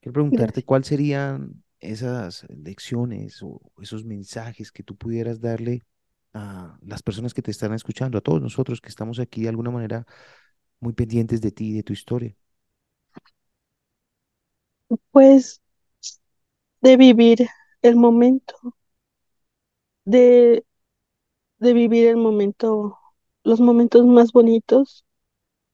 Quiero 0.00 0.14
preguntarte 0.14 0.64
cuáles 0.64 0.88
serían 0.88 1.62
esas 1.80 2.46
lecciones 2.48 3.42
o 3.42 3.60
esos 3.80 4.04
mensajes 4.04 4.72
que 4.72 4.82
tú 4.82 4.96
pudieras 4.96 5.40
darle 5.40 5.82
a 6.32 6.78
las 6.82 7.02
personas 7.02 7.34
que 7.34 7.42
te 7.42 7.50
están 7.50 7.74
escuchando, 7.74 8.18
a 8.18 8.20
todos 8.20 8.40
nosotros 8.40 8.80
que 8.80 8.88
estamos 8.88 9.18
aquí 9.18 9.42
de 9.42 9.48
alguna 9.48 9.70
manera 9.70 10.06
muy 10.80 10.92
pendientes 10.94 11.40
de 11.40 11.52
ti 11.52 11.70
y 11.70 11.72
de 11.74 11.82
tu 11.82 11.92
historia. 11.92 12.34
Pues 15.12 15.60
de 16.82 16.98
vivir 16.98 17.48
el 17.80 17.96
momento, 17.96 18.54
de, 20.04 20.64
de 21.58 21.72
vivir 21.74 22.08
el 22.08 22.16
momento, 22.18 22.98
los 23.44 23.60
momentos 23.60 24.06
más 24.06 24.32
bonitos, 24.32 25.04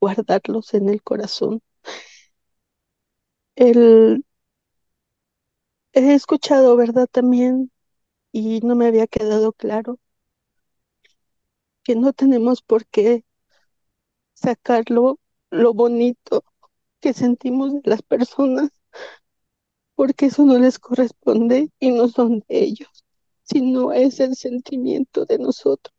guardarlos 0.01 0.75
en 0.75 0.91
el 0.91 1.03
corazón. 1.03 1.63
El, 3.57 4.23
he 5.95 6.15
escuchado, 6.15 6.77
¿verdad? 6.77 7.09
También, 7.11 7.73
y 8.33 8.61
no 8.63 8.77
me 8.77 8.87
había 8.87 9.07
quedado 9.09 9.53
claro, 9.53 9.99
que 11.85 11.97
no 11.97 12.13
tenemos 12.13 12.61
por 12.61 12.87
qué 12.87 13.25
sacarlo, 14.35 15.19
lo 15.51 15.75
bonito 15.75 16.45
que 17.01 17.15
sentimos 17.15 17.75
de 17.75 17.83
las 17.85 18.03
personas, 18.03 18.71
porque 19.97 20.27
eso 20.27 20.45
no 20.47 20.59
les 20.59 20.79
corresponde 20.79 21.71
y 21.81 21.91
no 21.93 22.09
son 22.09 22.41
de 22.49 22.65
ellos, 22.65 23.05
sino 23.45 23.93
es 23.93 24.21
el 24.21 24.37
sentimiento 24.37 25.25
de 25.27 25.39
nosotros, 25.39 25.95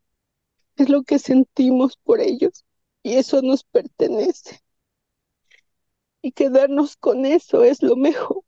es 0.77 0.89
lo 0.89 1.03
que 1.03 1.19
sentimos 1.19 1.97
por 2.03 2.21
ellos 2.21 2.65
y 3.03 3.15
eso 3.15 3.41
nos 3.41 3.63
pertenece. 3.65 4.61
Y 6.21 6.31
quedarnos 6.31 6.95
con 6.95 7.25
eso 7.25 7.63
es 7.63 7.81
lo 7.81 7.95
mejor, 7.95 8.43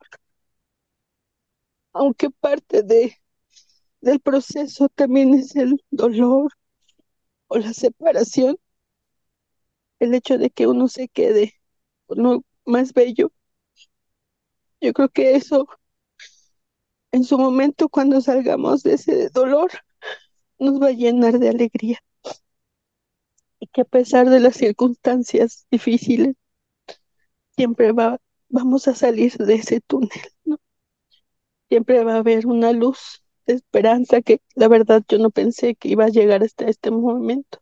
aunque 1.94 2.30
parte 2.32 2.82
de, 2.84 3.16
del 4.02 4.20
proceso 4.22 4.90
también 4.90 5.34
es 5.36 5.56
el 5.56 5.84
dolor 5.92 6.54
o 7.48 7.58
la 7.58 7.74
separación, 7.74 8.58
el 10.00 10.14
hecho 10.14 10.38
de 10.38 10.50
que 10.50 10.68
uno 10.68 10.88
se 10.90 11.08
quede 11.08 11.54
con 12.08 12.24
lo 12.24 12.44
más 12.66 12.94
bello. 12.94 13.32
Yo 14.82 14.94
creo 14.94 15.10
que 15.10 15.36
eso 15.36 15.68
en 17.12 17.24
su 17.24 17.38
momento 17.38 17.88
cuando 17.90 18.20
salgamos 18.22 18.82
de 18.84 18.94
ese 18.96 19.30
dolor 19.30 19.70
nos 20.60 20.82
va 20.82 20.88
a 20.90 20.92
llenar 20.92 21.40
de 21.40 21.50
alegría 21.50 22.00
y 23.62 23.68
que 23.68 23.82
a 23.82 23.86
pesar 23.86 24.30
de 24.30 24.42
las 24.42 24.56
circunstancias 24.58 25.66
difíciles 25.72 26.36
siempre 27.56 27.92
va, 27.92 28.18
vamos 28.50 28.88
a 28.88 28.96
salir 28.96 29.34
de 29.38 29.54
ese 29.56 29.82
túnel, 29.82 30.10
¿no? 30.46 30.58
Siempre 31.70 32.04
va 32.04 32.16
a 32.16 32.18
haber 32.18 32.46
una 32.48 32.72
luz 32.74 33.24
de 33.48 33.54
esperanza 33.54 34.22
que 34.22 34.42
la 34.56 34.68
verdad 34.68 35.04
yo 35.08 35.18
no 35.20 35.30
pensé 35.32 35.76
que 35.76 35.88
iba 35.90 36.06
a 36.06 36.10
llegar 36.10 36.44
hasta 36.44 36.66
este 36.66 36.92
momento, 36.92 37.60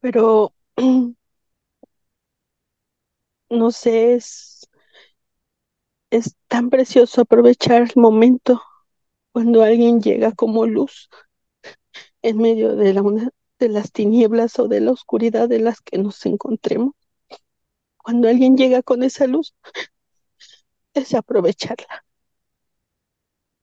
pero 0.00 0.52
no 3.50 3.70
sé, 3.70 4.14
es, 4.14 4.55
es 6.10 6.36
tan 6.48 6.70
precioso 6.70 7.22
aprovechar 7.22 7.82
el 7.82 7.92
momento 7.96 8.62
cuando 9.32 9.62
alguien 9.62 10.00
llega 10.00 10.32
como 10.32 10.66
luz 10.66 11.08
en 12.22 12.38
medio 12.38 12.76
de, 12.76 12.94
la, 12.94 13.02
de 13.58 13.68
las 13.68 13.92
tinieblas 13.92 14.58
o 14.58 14.68
de 14.68 14.80
la 14.80 14.92
oscuridad 14.92 15.48
de 15.48 15.60
las 15.60 15.80
que 15.80 15.98
nos 15.98 16.24
encontremos. 16.26 16.94
Cuando 17.98 18.28
alguien 18.28 18.56
llega 18.56 18.82
con 18.82 19.02
esa 19.02 19.26
luz, 19.26 19.54
es 20.94 21.14
aprovecharla. 21.14 22.04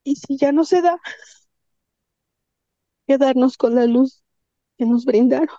Y 0.03 0.15
si 0.17 0.37
ya 0.37 0.51
no 0.51 0.65
se 0.65 0.81
da, 0.81 0.99
quedarnos 3.07 3.57
con 3.57 3.75
la 3.75 3.85
luz 3.85 4.23
que 4.77 4.85
nos 4.85 5.05
brindaron 5.05 5.55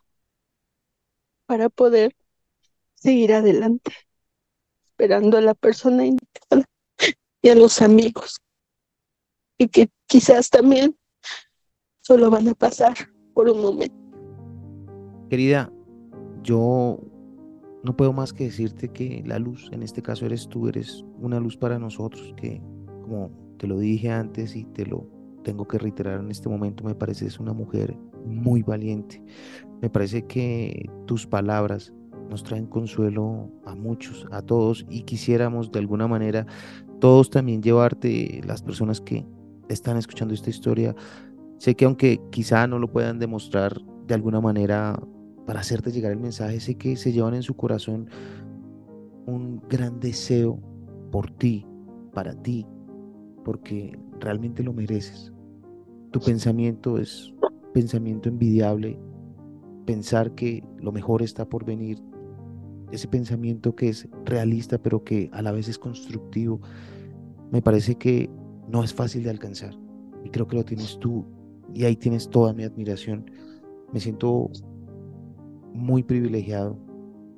para 1.47 1.69
poder 1.69 2.15
seguir 2.95 3.33
adelante, 3.35 3.93
esperando 4.91 5.39
a 5.39 5.41
la 5.41 5.55
persona 5.55 6.05
y 7.45 7.51
a 7.51 7.55
los 7.55 7.83
amigos, 7.83 8.41
y 9.59 9.69
que 9.69 9.91
quizás 10.07 10.49
también 10.49 10.97
solo 12.01 12.31
van 12.31 12.49
a 12.49 12.55
pasar 12.55 12.95
por 13.35 13.51
un 13.51 13.61
momento. 13.61 13.95
Querida, 15.29 15.71
yo 16.43 16.99
no 17.83 17.97
puedo 17.97 18.15
más 18.15 18.33
que 18.33 18.45
decirte 18.45 18.89
que 18.89 19.23
la 19.27 19.39
luz, 19.39 19.69
en 19.73 19.83
este 19.83 20.01
caso 20.01 20.25
eres 20.25 20.49
tú, 20.49 20.69
eres 20.69 21.05
una 21.19 21.39
luz 21.39 21.59
para 21.59 21.79
nosotros, 21.79 22.33
que 22.39 22.63
como 23.03 23.31
te 23.59 23.67
lo 23.67 23.79
dije 23.79 24.11
antes 24.11 24.57
y 24.57 24.65
te 24.65 24.87
lo 24.87 25.07
tengo 25.43 25.69
que 25.69 25.77
reiterar 25.77 26.21
en 26.21 26.31
este 26.31 26.49
momento, 26.49 26.83
me 26.83 26.95
pareces 26.95 27.39
una 27.39 27.53
mujer 27.53 27.95
muy 28.25 28.63
valiente. 28.63 29.23
Me 29.83 29.91
parece 29.91 30.27
que 30.27 30.89
tus 31.05 31.27
palabras 31.27 31.93
nos 32.31 32.43
traen 32.43 32.67
consuelo 32.67 33.51
a 33.67 33.75
muchos, 33.75 34.27
a 34.31 34.41
todos, 34.41 34.87
y 34.89 35.03
quisiéramos 35.03 35.71
de 35.71 35.81
alguna 35.81 36.09
manera 36.09 36.47
todos 37.05 37.29
también 37.29 37.63
llevarte, 37.63 38.41
las 38.47 38.63
personas 38.63 38.99
que 38.99 39.27
están 39.69 39.99
escuchando 39.99 40.33
esta 40.33 40.49
historia, 40.49 40.97
Sé 41.59 41.75
que 41.75 41.85
aunque 41.85 42.19
quizá 42.31 42.67
no 42.67 42.79
lo 42.79 42.89
puedan 42.89 43.19
demostrar 43.19 43.79
de 44.07 44.15
alguna 44.15 44.41
manera 44.41 44.99
para 45.47 45.61
hacerte 45.61 45.93
llegar 45.93 46.13
el 46.13 46.19
mensaje, 46.19 46.61
sé 46.61 46.77
que 46.77 46.97
se 46.97 47.13
llevan 47.13 47.35
en 47.35 47.43
su 47.43 47.55
corazón 47.57 48.09
un 49.27 49.63
gran 49.69 50.01
deseo 50.01 50.59
por 51.11 51.31
ti, 51.31 51.67
para 52.15 52.35
ti, 52.35 52.67
porque 53.45 53.99
realmente 54.19 54.63
lo 54.63 54.73
mereces. 54.73 55.31
Tu 56.11 56.21
pensamiento 56.21 56.99
es 56.99 57.35
un 57.43 57.73
pensamiento 57.75 58.31
envidiable, 58.31 58.99
pensar 59.85 60.35
que 60.35 60.65
lo 60.79 60.91
mejor 60.91 61.21
está 61.21 61.47
por 61.47 61.67
venir, 61.67 62.03
ese 62.93 63.09
pensamiento 63.09 63.75
que 63.75 63.89
es 63.89 64.09
realista 64.25 64.79
pero 64.79 65.05
que 65.05 65.29
a 65.33 65.43
la 65.43 65.53
vez 65.53 65.69
es 65.69 65.79
constructivo, 65.79 66.61
me 67.55 67.63
parece 67.63 67.95
que 67.95 68.29
no 68.69 68.83
es 68.83 68.93
fácil 68.93 69.23
de 69.23 69.31
alcanzar 69.31 69.75
y 70.25 70.29
creo 70.31 70.49
que 70.49 70.57
lo 70.57 70.65
tienes 70.65 70.99
tú 70.99 71.25
y 71.73 71.85
ahí 71.85 71.95
tienes 71.95 72.29
toda 72.29 72.53
mi 72.53 72.65
admiración. 72.65 73.31
Me 73.93 74.01
siento 74.01 74.51
muy 75.73 76.03
privilegiado 76.03 76.77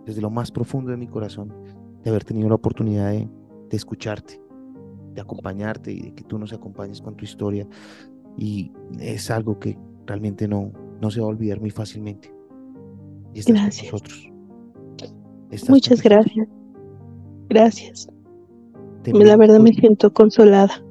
desde 0.06 0.22
lo 0.22 0.30
más 0.30 0.50
profundo 0.50 0.90
de 0.90 0.96
mi 0.96 1.06
corazón 1.06 1.52
de 2.02 2.08
haber 2.10 2.24
tenido 2.24 2.48
la 2.48 2.54
oportunidad 2.54 3.10
de, 3.10 3.28
de 3.68 3.76
escucharte, 3.76 4.40
de 5.14 5.20
acompañarte 5.20 5.92
y 5.92 6.00
de 6.00 6.14
que 6.14 6.24
tú 6.24 6.38
nos 6.38 6.54
acompañes 6.54 7.02
con 7.02 7.14
tu 7.14 7.24
historia. 7.26 7.68
Y 8.38 8.72
es 8.98 9.30
algo 9.30 9.58
que 9.58 9.78
realmente 10.06 10.48
no, 10.48 10.72
no 11.02 11.10
se 11.10 11.20
va 11.20 11.26
a 11.26 11.30
olvidar 11.30 11.60
muy 11.60 11.70
fácilmente. 11.70 12.32
y 13.34 13.40
estás 13.40 13.56
Gracias. 13.56 13.90
con 13.90 14.00
nosotros. 14.00 14.32
Estás 15.50 15.68
Muchas 15.68 16.02
con 16.02 16.12
nosotros. 16.12 16.34
gracias. 16.34 16.48
Gracias. 17.50 18.08
Te 19.12 19.24
La 19.24 19.36
verdad 19.36 19.60
me 19.60 19.72
siento 19.72 20.12
consolada. 20.12 20.82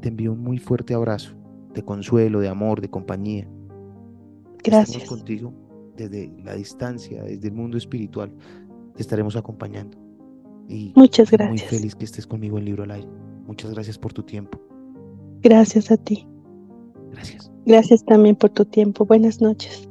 te 0.00 0.08
envío 0.08 0.32
un 0.32 0.40
muy 0.40 0.58
fuerte 0.58 0.94
abrazo 0.94 1.34
de 1.74 1.82
consuelo, 1.82 2.40
de 2.40 2.48
amor, 2.48 2.80
de 2.80 2.88
compañía. 2.88 3.48
Gracias. 4.62 5.02
Estamos 5.02 5.18
contigo 5.20 5.52
desde 5.96 6.32
la 6.44 6.54
distancia, 6.54 7.22
desde 7.24 7.48
el 7.48 7.54
mundo 7.54 7.76
espiritual. 7.76 8.32
Te 8.94 9.02
estaremos 9.02 9.36
acompañando. 9.36 9.98
Y 10.68 10.92
Muchas 10.96 11.32
estoy 11.32 11.46
muy 11.46 11.56
gracias. 11.58 11.70
feliz 11.80 11.94
que 11.94 12.04
estés 12.04 12.26
conmigo 12.26 12.58
en 12.58 12.64
Libro 12.64 12.84
al 12.84 12.90
Aire. 12.92 13.08
Muchas 13.46 13.70
gracias 13.72 13.98
por 13.98 14.12
tu 14.12 14.22
tiempo. 14.22 14.60
Gracias 15.42 15.90
a 15.90 15.96
ti. 15.96 16.26
Gracias. 17.12 17.50
Gracias 17.66 18.04
también 18.04 18.36
por 18.36 18.50
tu 18.50 18.64
tiempo. 18.64 19.04
Buenas 19.04 19.40
noches. 19.40 19.88